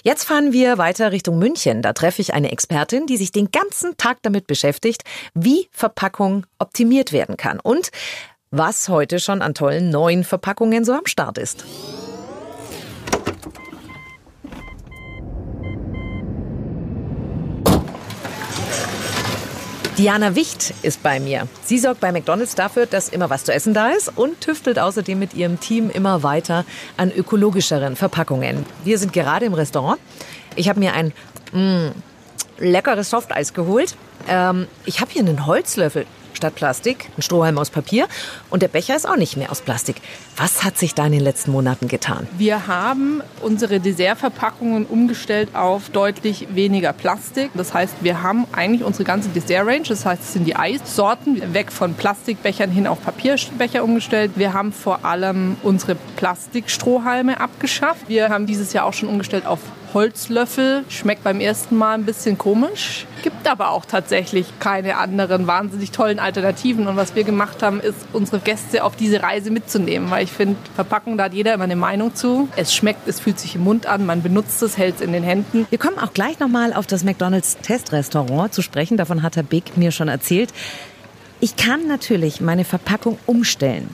Jetzt 0.04 0.26
fahren 0.26 0.54
wir 0.54 0.78
weiter 0.78 1.12
Richtung 1.12 1.40
München. 1.40 1.82
Da 1.82 1.94
treffe 1.94 2.22
ich 2.22 2.36
eine 2.36 2.52
Expertin, 2.52 3.08
die 3.08 3.18
sich 3.18 3.32
den 3.32 3.50
ganzen 3.50 3.98
Tag 3.98 4.20
damit 4.22 4.46
beschäftigt, 4.46 5.04
wie 5.34 5.70
Verpackung 5.72 6.46
optimiert 6.60 7.12
werden 7.12 7.36
kann 7.36 7.60
und 7.60 7.90
was 8.52 8.88
heute 8.88 9.20
schon 9.20 9.42
an 9.42 9.56
tollen 9.56 9.90
neuen 9.90 10.24
Verpackungen 10.24 10.86
so 10.86 10.94
am 10.94 11.08
Start 11.08 11.40
ist. 11.40 11.66
Diana 19.98 20.36
Wicht 20.36 20.76
ist 20.84 21.02
bei 21.02 21.20
mir. 21.20 21.48
Sie 21.64 21.80
sorgt 21.80 22.02
bei 22.02 22.12
McDonald's 22.12 22.54
dafür, 22.54 22.86
dass 22.86 23.10
immer 23.10 23.32
was 23.32 23.46
zu 23.46 23.52
essen 23.52 23.74
da 23.74 23.90
ist 23.90 24.16
und 24.16 24.40
tüftelt 24.42 24.78
außerdem 24.78 25.18
mit 25.18 25.34
ihrem 25.34 25.60
Team 25.60 25.90
immer 25.90 26.22
weiter 26.22 26.66
an 26.98 27.12
ökologischeren 27.12 27.96
Verpackungen. 27.96 28.64
Wir 28.84 29.00
sind 29.00 29.12
gerade 29.12 29.48
im 29.48 29.56
Restaurant. 29.56 30.00
Ich 30.56 30.70
habe 30.70 30.80
mir 30.80 30.94
ein 30.94 31.14
mh, 31.52 31.90
mm, 31.90 31.92
leckeres 32.60 33.10
Softeis 33.10 33.56
geholt. 33.56 33.96
Ähm, 34.28 34.68
ich 34.86 35.02
habe 35.02 35.10
hier 35.12 35.22
einen 35.22 35.48
Holzlöffel 35.48 36.06
statt 36.38 36.56
Plastik, 36.56 37.10
ein 37.18 37.22
Strohhalm 37.22 37.58
aus 37.58 37.70
Papier 37.70 38.08
und 38.50 38.62
der 38.62 38.70
Becher 38.70 38.96
ist 38.96 39.08
auch 39.08 39.18
nicht 39.18 39.36
mehr 39.36 39.52
aus 39.52 39.62
Plastik. 39.62 39.98
Was 40.38 40.64
hat 40.64 40.78
sich 40.78 40.94
da 40.94 41.06
in 41.08 41.12
den 41.12 41.22
letzten 41.22 41.52
Monaten 41.52 41.90
getan? 41.90 42.28
Wir 42.38 42.68
haben 42.68 43.22
unsere 43.42 43.80
Dessertverpackungen 43.82 44.86
umgestellt 44.86 45.50
auf 45.54 45.90
deutlich 45.90 46.48
weniger 46.52 46.94
Plastik. 46.94 47.52
Das 47.56 47.74
heißt, 47.74 47.96
wir 48.02 48.24
haben 48.24 48.46
eigentlich 48.54 48.84
unsere 48.84 49.04
ganze 49.04 49.30
Dessert-Range, 49.30 49.84
das 49.88 50.06
heißt, 50.06 50.22
es 50.22 50.34
sind 50.34 50.46
die 50.46 50.56
Eissorten, 50.56 51.54
weg 51.54 51.72
von 51.72 51.96
Plastikbechern 51.96 52.70
hin 52.70 52.88
auf 52.88 53.04
Papierbecher 53.04 53.84
umgestellt. 53.84 54.32
Wir 54.36 54.54
haben 54.54 54.72
vor 54.72 55.04
allem 55.04 55.58
unsere 55.64 55.96
Plastikstrohhalme 56.16 57.40
abgeschafft. 57.40 58.08
Wir 58.08 58.30
haben 58.30 58.46
dieses 58.46 58.74
Jahr 58.74 58.86
auch 58.86 58.94
schon 58.94 59.10
umgestellt 59.10 59.46
auf 59.46 59.60
Holzlöffel. 59.94 60.84
Schmeckt 60.90 61.24
beim 61.24 61.40
ersten 61.40 61.78
Mal 61.78 61.94
ein 61.94 62.06
bisschen 62.06 62.38
komisch. 62.38 63.06
Gibt 63.24 63.48
aber 63.48 63.72
auch 63.72 63.86
tatsächlich 63.86 64.48
keine 64.60 64.98
anderen 64.98 65.48
wahnsinnig 65.48 65.92
tollen 65.92 66.20
Alternativen. 66.20 66.88
Und 66.88 66.96
was 66.96 67.16
wir 67.16 67.24
gemacht 67.24 67.64
haben, 67.64 67.80
ist, 67.80 67.98
unsere 68.14 68.40
Gäste 68.40 68.84
auf 68.84 68.96
diese 68.96 69.24
Reise 69.24 69.52
mitzunehmen. 69.52 70.10
Weil 70.12 70.24
ich 70.24 70.32
finde, 70.32 70.58
Verpackung, 70.76 71.18
da 71.18 71.26
hat 71.26 71.34
jeder 71.34 71.54
immer 71.54 71.64
eine 71.64 71.76
Meinung 71.76 72.16
zu. 72.16 72.48
Es 72.56 72.74
schmeckt, 72.74 73.08
es 73.08 73.20
fühlt 73.20 73.40
sich 73.40 73.56
im 73.56 73.64
Mund 73.64 73.86
an, 73.86 74.06
man 74.06 74.22
benutzt 74.22 74.62
es, 74.62 74.78
hält 74.78 74.96
es 74.96 75.02
in 75.02 75.14
den 75.14 75.24
Händen. 75.24 75.68
Wir 75.70 75.80
kommen 75.80 76.00
auch 76.00 76.14
gleich 76.14 76.40
nochmal 76.40 76.74
auf 76.74 76.88
das 76.88 77.04
McDonalds 77.04 77.58
Testrestaurant 77.62 78.54
zu 78.54 78.62
sprechen. 78.62 78.98
Davon 78.98 79.24
hat 79.24 79.36
Herr 79.36 79.44
Beck 79.44 79.78
mir 79.78 79.92
schon 79.92 80.08
erzählt. 80.08 80.54
Ich 81.40 81.56
kann 81.56 81.88
natürlich 81.88 82.42
meine 82.42 82.64
Verpackung 82.66 83.20
umstellen. 83.28 83.88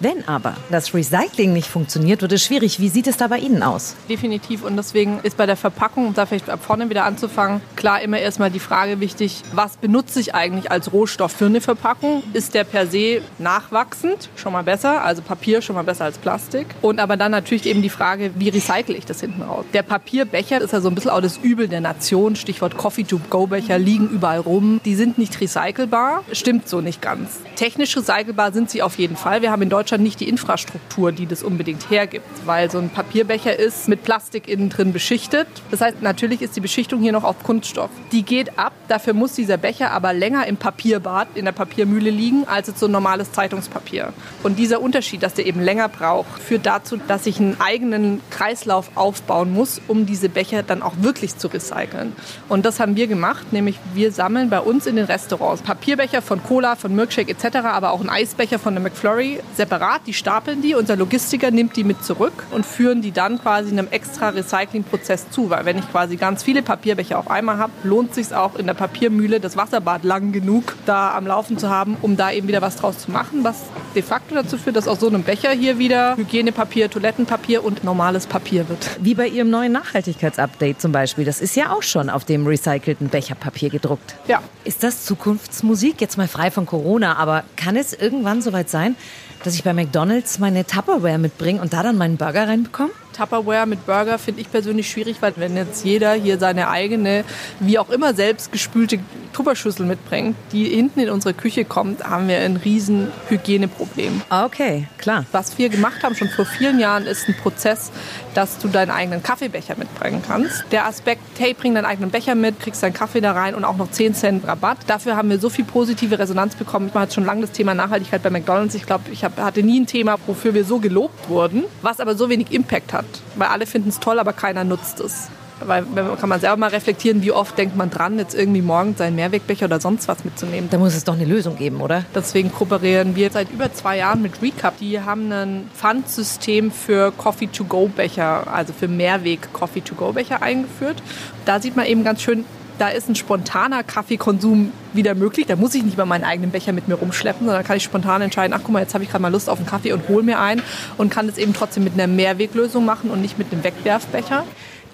Wenn 0.00 0.28
aber 0.28 0.54
das 0.70 0.94
Recycling 0.94 1.52
nicht 1.52 1.66
funktioniert, 1.66 2.22
wird 2.22 2.30
es 2.30 2.44
schwierig. 2.44 2.78
Wie 2.78 2.88
sieht 2.88 3.08
es 3.08 3.16
da 3.16 3.26
bei 3.26 3.38
Ihnen 3.38 3.64
aus? 3.64 3.96
Definitiv. 4.08 4.62
Und 4.62 4.76
deswegen 4.76 5.18
ist 5.24 5.36
bei 5.36 5.44
der 5.44 5.56
Verpackung, 5.56 6.06
um 6.06 6.14
da 6.14 6.24
vielleicht 6.24 6.48
ab 6.48 6.60
vorne 6.64 6.88
wieder 6.88 7.04
anzufangen, 7.04 7.60
klar 7.74 8.00
immer 8.00 8.20
erstmal 8.20 8.52
die 8.52 8.60
Frage 8.60 9.00
wichtig, 9.00 9.42
was 9.52 9.76
benutze 9.76 10.20
ich 10.20 10.36
eigentlich 10.36 10.70
als 10.70 10.92
Rohstoff 10.92 11.32
für 11.32 11.46
eine 11.46 11.60
Verpackung? 11.60 12.22
Ist 12.32 12.54
der 12.54 12.62
per 12.62 12.86
se 12.86 13.22
nachwachsend? 13.38 14.28
Schon 14.36 14.52
mal 14.52 14.62
besser. 14.62 15.02
Also 15.02 15.20
Papier 15.20 15.62
schon 15.62 15.74
mal 15.74 15.82
besser 15.82 16.04
als 16.04 16.16
Plastik. 16.16 16.68
Und 16.80 17.00
aber 17.00 17.16
dann 17.16 17.32
natürlich 17.32 17.66
eben 17.66 17.82
die 17.82 17.90
Frage, 17.90 18.30
wie 18.36 18.50
recycle 18.50 18.94
ich 18.94 19.04
das 19.04 19.20
hinten 19.20 19.42
raus? 19.42 19.64
Der 19.72 19.82
Papierbecher 19.82 20.60
ist 20.60 20.72
ja 20.72 20.80
so 20.80 20.90
ein 20.90 20.94
bisschen 20.94 21.10
auch 21.10 21.20
das 21.20 21.38
Übel 21.38 21.66
der 21.66 21.80
Nation. 21.80 22.36
Stichwort 22.36 22.76
Coffee-to-Go-Becher 22.76 23.80
liegen 23.80 24.08
überall 24.08 24.38
rum. 24.38 24.80
Die 24.84 24.94
sind 24.94 25.18
nicht 25.18 25.40
recycelbar. 25.40 26.22
Stimmt 26.30 26.68
so 26.68 26.80
nicht 26.80 27.02
ganz. 27.02 27.40
Technisch 27.56 27.96
recycelbar 27.96 28.52
sind 28.52 28.70
sie 28.70 28.80
auf 28.80 28.96
jeden 28.96 29.16
Fall. 29.16 29.42
Wir 29.42 29.50
haben 29.50 29.62
in 29.62 29.68
Deutschland 29.68 29.87
Deutschland 29.88 30.04
nicht 30.04 30.20
die 30.20 30.28
Infrastruktur, 30.28 31.12
die 31.12 31.24
das 31.24 31.42
unbedingt 31.42 31.88
hergibt, 31.88 32.26
weil 32.44 32.70
so 32.70 32.76
ein 32.76 32.90
Papierbecher 32.90 33.58
ist 33.58 33.88
mit 33.88 34.02
Plastik 34.02 34.46
innen 34.46 34.68
drin 34.68 34.92
beschichtet. 34.92 35.46
Das 35.70 35.80
heißt, 35.80 36.02
natürlich 36.02 36.42
ist 36.42 36.54
die 36.56 36.60
Beschichtung 36.60 37.00
hier 37.00 37.12
noch 37.12 37.24
auf 37.24 37.42
Kunststoff. 37.42 37.88
Die 38.12 38.22
geht 38.22 38.58
ab, 38.58 38.74
dafür 38.88 39.14
muss 39.14 39.32
dieser 39.32 39.56
Becher 39.56 39.92
aber 39.92 40.12
länger 40.12 40.46
im 40.46 40.58
Papierbad, 40.58 41.28
in 41.36 41.46
der 41.46 41.52
Papiermühle 41.52 42.10
liegen, 42.10 42.46
als 42.46 42.66
jetzt 42.66 42.80
so 42.80 42.86
ein 42.86 42.92
normales 42.92 43.32
Zeitungspapier. 43.32 44.12
Und 44.42 44.58
dieser 44.58 44.82
Unterschied, 44.82 45.22
dass 45.22 45.32
der 45.32 45.46
eben 45.46 45.62
länger 45.62 45.88
braucht, 45.88 46.38
führt 46.38 46.66
dazu, 46.66 46.98
dass 47.08 47.24
ich 47.24 47.40
einen 47.40 47.58
eigenen 47.58 48.20
Kreislauf 48.28 48.90
aufbauen 48.94 49.54
muss, 49.54 49.80
um 49.88 50.04
diese 50.04 50.28
Becher 50.28 50.62
dann 50.62 50.82
auch 50.82 50.96
wirklich 51.00 51.38
zu 51.38 51.48
recyceln. 51.48 52.12
Und 52.50 52.66
das 52.66 52.78
haben 52.78 52.94
wir 52.94 53.06
gemacht, 53.06 53.54
nämlich 53.54 53.78
wir 53.94 54.12
sammeln 54.12 54.50
bei 54.50 54.60
uns 54.60 54.86
in 54.86 54.96
den 54.96 55.06
Restaurants 55.06 55.62
Papierbecher 55.62 56.20
von 56.20 56.42
Cola, 56.42 56.76
von 56.76 56.94
Milkshake 56.94 57.30
etc., 57.30 57.56
aber 57.64 57.92
auch 57.92 58.00
einen 58.00 58.10
Eisbecher 58.10 58.58
von 58.58 58.74
der 58.74 58.82
McFlurry 58.82 59.40
separat 59.56 59.77
separat, 59.78 60.02
die 60.06 60.14
stapeln 60.14 60.60
die, 60.60 60.74
unser 60.74 60.96
Logistiker 60.96 61.50
nimmt 61.50 61.76
die 61.76 61.84
mit 61.84 62.04
zurück 62.04 62.32
und 62.50 62.66
führen 62.66 63.00
die 63.00 63.12
dann 63.12 63.40
quasi 63.40 63.70
einem 63.70 63.88
extra 63.90 64.30
Recyclingprozess 64.30 65.30
zu. 65.30 65.50
Weil 65.50 65.64
wenn 65.64 65.78
ich 65.78 65.90
quasi 65.90 66.16
ganz 66.16 66.42
viele 66.42 66.62
Papierbecher 66.62 67.18
auf 67.18 67.30
einmal 67.30 67.58
habe, 67.58 67.72
lohnt 67.84 68.14
sich 68.14 68.34
auch 68.34 68.56
in 68.56 68.66
der 68.66 68.74
Papiermühle 68.74 69.40
das 69.40 69.56
Wasserbad 69.56 70.04
lang 70.04 70.32
genug 70.32 70.74
da 70.86 71.14
am 71.14 71.26
Laufen 71.26 71.58
zu 71.58 71.70
haben, 71.70 71.96
um 72.02 72.16
da 72.16 72.32
eben 72.32 72.48
wieder 72.48 72.60
was 72.60 72.76
draus 72.76 72.98
zu 72.98 73.10
machen, 73.10 73.44
was 73.44 73.66
de 73.94 74.02
facto 74.02 74.34
dazu 74.34 74.58
führt, 74.58 74.76
dass 74.76 74.88
aus 74.88 75.00
so 75.00 75.08
einem 75.08 75.22
Becher 75.22 75.50
hier 75.52 75.78
wieder 75.78 76.16
Hygienepapier, 76.16 76.90
Toilettenpapier 76.90 77.64
und 77.64 77.84
normales 77.84 78.26
Papier 78.26 78.68
wird. 78.68 78.90
Wie 79.00 79.14
bei 79.14 79.28
Ihrem 79.28 79.50
neuen 79.50 79.72
Nachhaltigkeitsupdate 79.72 80.80
zum 80.80 80.92
Beispiel. 80.92 81.24
Das 81.24 81.40
ist 81.40 81.56
ja 81.56 81.72
auch 81.72 81.82
schon 81.82 82.10
auf 82.10 82.24
dem 82.24 82.46
recycelten 82.46 83.08
Becherpapier 83.08 83.70
gedruckt. 83.70 84.16
Ja. 84.26 84.42
Ist 84.64 84.82
das 84.82 85.04
Zukunftsmusik? 85.04 86.00
Jetzt 86.00 86.18
mal 86.18 86.28
frei 86.28 86.50
von 86.50 86.66
Corona, 86.66 87.16
aber 87.16 87.44
kann 87.56 87.76
es 87.76 87.92
irgendwann 87.92 88.42
soweit 88.42 88.68
sein, 88.68 88.96
dass 89.44 89.54
ich 89.54 89.64
bei 89.64 89.72
McDonald's 89.72 90.38
meine 90.38 90.66
Tupperware 90.66 91.18
mitbringe 91.18 91.60
und 91.60 91.72
da 91.72 91.82
dann 91.82 91.96
meinen 91.96 92.16
Burger 92.16 92.48
reinbekomme? 92.48 92.90
Tupperware 93.12 93.66
mit 93.66 93.86
Burger 93.86 94.18
finde 94.18 94.40
ich 94.40 94.50
persönlich 94.50 94.90
schwierig, 94.90 95.16
weil 95.20 95.32
wenn 95.36 95.56
jetzt 95.56 95.84
jeder 95.84 96.12
hier 96.12 96.38
seine 96.38 96.68
eigene, 96.68 97.24
wie 97.60 97.78
auch 97.78 97.90
immer 97.90 98.14
selbst 98.14 98.52
gespülte 98.52 98.98
Tupperschüssel 99.32 99.86
mitbringt, 99.86 100.36
die 100.52 100.64
hinten 100.64 101.00
in 101.00 101.10
unsere 101.10 101.34
Küche 101.34 101.64
kommt, 101.64 102.02
haben 102.04 102.28
wir 102.28 102.38
ein 102.38 102.56
riesen 102.56 103.08
Hygieneproblem. 103.28 104.22
Okay, 104.30 104.88
klar. 104.98 105.26
Was 105.32 105.58
wir 105.58 105.68
gemacht 105.68 106.02
haben 106.02 106.14
schon 106.14 106.28
vor 106.28 106.44
vielen 106.44 106.80
Jahren 106.80 107.06
ist 107.06 107.28
ein 107.28 107.36
Prozess, 107.36 107.90
dass 108.34 108.58
du 108.58 108.68
deinen 108.68 108.90
eigenen 108.90 109.22
Kaffeebecher 109.22 109.76
mitbringen 109.76 110.22
kannst. 110.26 110.64
Der 110.70 110.86
Aspekt, 110.86 111.22
hey, 111.38 111.54
bring 111.54 111.74
deinen 111.74 111.84
eigenen 111.84 112.10
Becher 112.10 112.34
mit, 112.34 112.60
kriegst 112.60 112.82
deinen 112.82 112.94
Kaffee 112.94 113.20
da 113.20 113.32
rein 113.32 113.54
und 113.54 113.64
auch 113.64 113.76
noch 113.76 113.90
10 113.90 114.14
Cent 114.14 114.46
Rabatt. 114.46 114.78
Dafür 114.86 115.16
haben 115.16 115.30
wir 115.30 115.38
so 115.38 115.50
viel 115.50 115.64
positive 115.64 116.18
Resonanz 116.18 116.54
bekommen. 116.54 116.88
Ich 116.88 116.94
mache 116.94 117.04
jetzt 117.04 117.14
schon 117.14 117.24
lange 117.24 117.42
das 117.42 117.52
Thema 117.52 117.74
Nachhaltigkeit 117.74 118.22
bei 118.22 118.30
McDonald's. 118.30 118.74
Ich 118.74 118.86
glaube, 118.86 119.04
ich 119.10 119.24
hab, 119.24 119.36
hatte 119.38 119.62
nie 119.62 119.80
ein 119.80 119.86
Thema, 119.86 120.16
wofür 120.26 120.54
wir 120.54 120.64
so 120.64 120.78
gelobt 120.78 121.28
wurden, 121.28 121.64
was 121.82 122.00
aber 122.00 122.14
so 122.14 122.28
wenig 122.28 122.52
Impact 122.52 122.92
hat. 122.92 122.97
Weil 123.36 123.48
alle 123.48 123.66
finden 123.66 123.90
es 123.90 124.00
toll, 124.00 124.18
aber 124.18 124.32
keiner 124.32 124.64
nutzt 124.64 125.00
es. 125.00 125.28
Weil 125.60 125.84
kann 126.20 126.28
man 126.28 126.40
selber 126.40 126.56
mal 126.56 126.70
reflektieren, 126.70 127.22
wie 127.22 127.32
oft 127.32 127.58
denkt 127.58 127.76
man 127.76 127.90
dran, 127.90 128.18
jetzt 128.18 128.34
irgendwie 128.34 128.62
morgens 128.62 128.98
seinen 128.98 129.16
Mehrwegbecher 129.16 129.66
oder 129.66 129.80
sonst 129.80 130.06
was 130.06 130.24
mitzunehmen. 130.24 130.70
Da 130.70 130.78
muss 130.78 130.94
es 130.94 131.02
doch 131.02 131.14
eine 131.14 131.24
Lösung 131.24 131.56
geben, 131.56 131.80
oder? 131.80 132.04
Deswegen 132.14 132.52
kooperieren 132.52 133.16
wir 133.16 133.30
seit 133.30 133.50
über 133.50 133.72
zwei 133.72 133.98
Jahren 133.98 134.22
mit 134.22 134.40
Recap. 134.40 134.78
Die 134.78 135.00
haben 135.00 135.32
ein 135.32 135.68
Pfandsystem 135.74 136.70
für 136.70 137.10
Coffee-to-go-Becher, 137.10 138.52
also 138.52 138.72
für 138.72 138.86
Mehrweg-Coffee-to-go-Becher 138.86 140.42
eingeführt. 140.42 141.02
Da 141.44 141.60
sieht 141.60 141.74
man 141.74 141.86
eben 141.86 142.04
ganz 142.04 142.22
schön, 142.22 142.44
da 142.78 142.88
ist 142.88 143.08
ein 143.08 143.14
spontaner 143.14 143.82
Kaffeekonsum 143.82 144.72
wieder 144.92 145.14
möglich. 145.14 145.46
Da 145.46 145.56
muss 145.56 145.74
ich 145.74 145.82
nicht 145.82 145.96
mal 145.96 146.06
meinen 146.06 146.24
eigenen 146.24 146.50
Becher 146.50 146.72
mit 146.72 146.88
mir 146.88 146.94
rumschleppen, 146.94 147.46
sondern 147.46 147.64
kann 147.64 147.76
ich 147.76 147.82
spontan 147.82 148.22
entscheiden, 148.22 148.54
ach 148.56 148.60
guck 148.62 148.72
mal, 148.72 148.80
jetzt 148.80 148.94
habe 148.94 149.04
ich 149.04 149.10
gerade 149.10 149.22
mal 149.22 149.32
Lust 149.32 149.50
auf 149.50 149.58
einen 149.58 149.66
Kaffee 149.66 149.92
und 149.92 150.08
hole 150.08 150.22
mir 150.22 150.38
einen 150.38 150.62
und 150.96 151.10
kann 151.10 151.28
es 151.28 151.38
eben 151.38 151.54
trotzdem 151.54 151.84
mit 151.84 151.94
einer 151.94 152.06
Mehrweglösung 152.06 152.84
machen 152.84 153.10
und 153.10 153.20
nicht 153.20 153.38
mit 153.38 153.52
einem 153.52 153.64
Wegwerfbecher. 153.64 154.44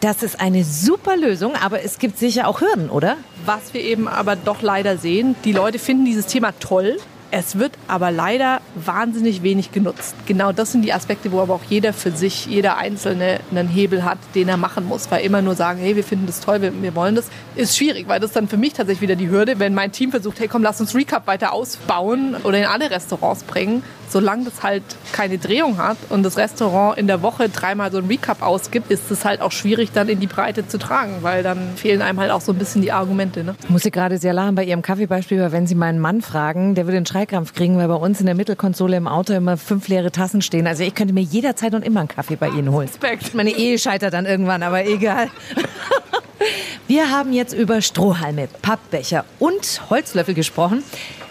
Das 0.01 0.23
ist 0.23 0.41
eine 0.41 0.65
super 0.65 1.17
Lösung, 1.17 1.55
aber 1.55 1.83
es 1.83 1.99
gibt 1.99 2.19
sicher 2.19 2.47
auch 2.49 2.61
Hürden, 2.61 2.91
oder? 2.91 3.17
Was 3.47 3.73
wir 3.73 3.81
eben 3.81 4.09
aber 4.09 4.37
doch 4.37 4.61
leider 4.61 4.99
sehen, 4.99 5.35
die 5.45 5.53
Leute 5.53 5.79
finden 5.79 6.05
dieses 6.05 6.27
Thema 6.27 6.53
toll, 6.61 6.99
es 7.37 7.59
wird 7.59 7.73
aber 7.89 8.13
leider 8.13 8.61
wahnsinnig 8.77 9.43
wenig 9.43 9.73
genutzt. 9.73 10.15
Genau 10.25 10.53
das 10.53 10.71
sind 10.71 10.83
die 10.83 10.93
Aspekte, 10.93 11.33
wo 11.33 11.41
aber 11.41 11.55
auch 11.55 11.65
jeder 11.69 11.93
für 11.93 12.13
sich, 12.13 12.47
jeder 12.47 12.77
Einzelne 12.77 13.41
einen 13.51 13.69
Hebel 13.69 14.05
hat, 14.05 14.19
den 14.37 14.49
er 14.49 14.57
machen 14.57 14.87
muss. 14.87 15.11
Weil 15.11 15.25
immer 15.25 15.43
nur 15.43 15.57
sagen, 15.57 15.81
hey, 15.81 15.97
wir 15.97 16.05
finden 16.05 16.27
das 16.27 16.39
toll, 16.39 16.63
wir, 16.63 16.95
wollen 16.95 17.17
das, 17.17 17.27
ist 17.57 17.77
schwierig, 17.77 18.07
weil 18.07 18.21
das 18.21 18.31
dann 18.31 18.47
für 18.47 18.57
mich 18.57 18.75
tatsächlich 18.75 19.01
wieder 19.01 19.17
die 19.17 19.31
Hürde, 19.31 19.59
wenn 19.59 19.75
mein 19.75 19.91
Team 19.91 20.13
versucht, 20.13 20.39
hey, 20.39 20.47
komm, 20.47 20.63
lass 20.63 20.81
uns 20.81 20.95
Recap 20.95 21.27
weiter 21.27 21.53
ausbauen 21.53 22.37
oder 22.45 22.59
in 22.59 22.67
alle 22.67 22.89
Restaurants 22.89 23.43
bringen, 23.43 23.83
solange 24.09 24.45
das 24.45 24.63
halt 24.63 24.85
keine 25.13 25.39
Drehung 25.39 25.79
hat 25.79 25.97
und 26.11 26.23
das 26.23 26.37
Restaurant 26.37 26.97
in 26.99 27.09
der 27.09 27.23
Woche 27.23 27.49
dreimal 27.49 27.91
so 27.91 27.99
ein 27.99 28.07
Recap 28.07 28.43
ausgibt, 28.43 28.91
ist 28.93 29.11
es 29.11 29.25
halt 29.25 29.41
auch 29.41 29.51
schwierig, 29.51 29.91
dann 29.93 30.09
in 30.09 30.21
die 30.21 30.29
Breite 30.29 30.69
zu 30.69 30.79
tragen, 30.79 31.19
weil 31.23 31.43
dann 31.43 31.77
fehlen 31.77 32.01
einem 32.01 32.21
halt 32.21 32.31
auch 32.31 32.41
so 32.41 32.53
ein 32.53 32.59
bisschen 32.59 32.81
die 32.81 32.93
Argumente. 32.93 33.43
Ne? 33.43 33.57
Ich 33.63 33.71
musste 33.71 33.91
gerade 33.91 34.19
sehr 34.19 34.33
lachen 34.33 34.55
bei 34.55 34.65
Ihrem 34.65 34.83
Kaffeebeispiel, 34.83 35.41
weil 35.41 35.53
wenn 35.53 35.67
Sie 35.67 35.75
meinen 35.75 35.99
Mann 35.99 36.23
fragen, 36.23 36.77
der 36.77 36.87
würde 36.87 36.99
einen 36.99 37.07
Schreikrampf 37.25 37.55
kriegen, 37.55 37.79
weil 37.79 37.89
bei 37.89 37.95
uns 37.95 38.21
in 38.21 38.27
der 38.27 38.35
Mittelkonsole 38.35 38.97
im 38.97 39.09
Auto 39.09 39.33
immer 39.33 39.57
fünf 39.57 39.89
leere 39.89 40.13
Tassen 40.13 40.43
stehen. 40.43 40.67
Also 40.67 40.83
ich 40.83 40.95
könnte 40.95 41.15
mir 41.15 41.23
jederzeit 41.23 41.75
und 41.75 41.83
immer 41.83 42.01
einen 42.01 42.09
Kaffee 42.09 42.37
bei 42.37 42.49
Ihnen 42.49 42.71
holen. 42.71 42.87
Respekt. 42.89 43.35
Meine 43.35 43.51
Ehe 43.51 43.79
scheitert 43.79 44.13
dann 44.13 44.27
irgendwann, 44.27 44.63
aber 44.63 44.85
egal. 44.85 45.31
Wir 46.87 47.11
haben 47.11 47.33
jetzt 47.33 47.55
über 47.55 47.81
Strohhalme, 47.81 48.49
Pappbecher 48.61 49.25
und 49.39 49.81
Holzlöffel 49.89 50.35
gesprochen. 50.35 50.85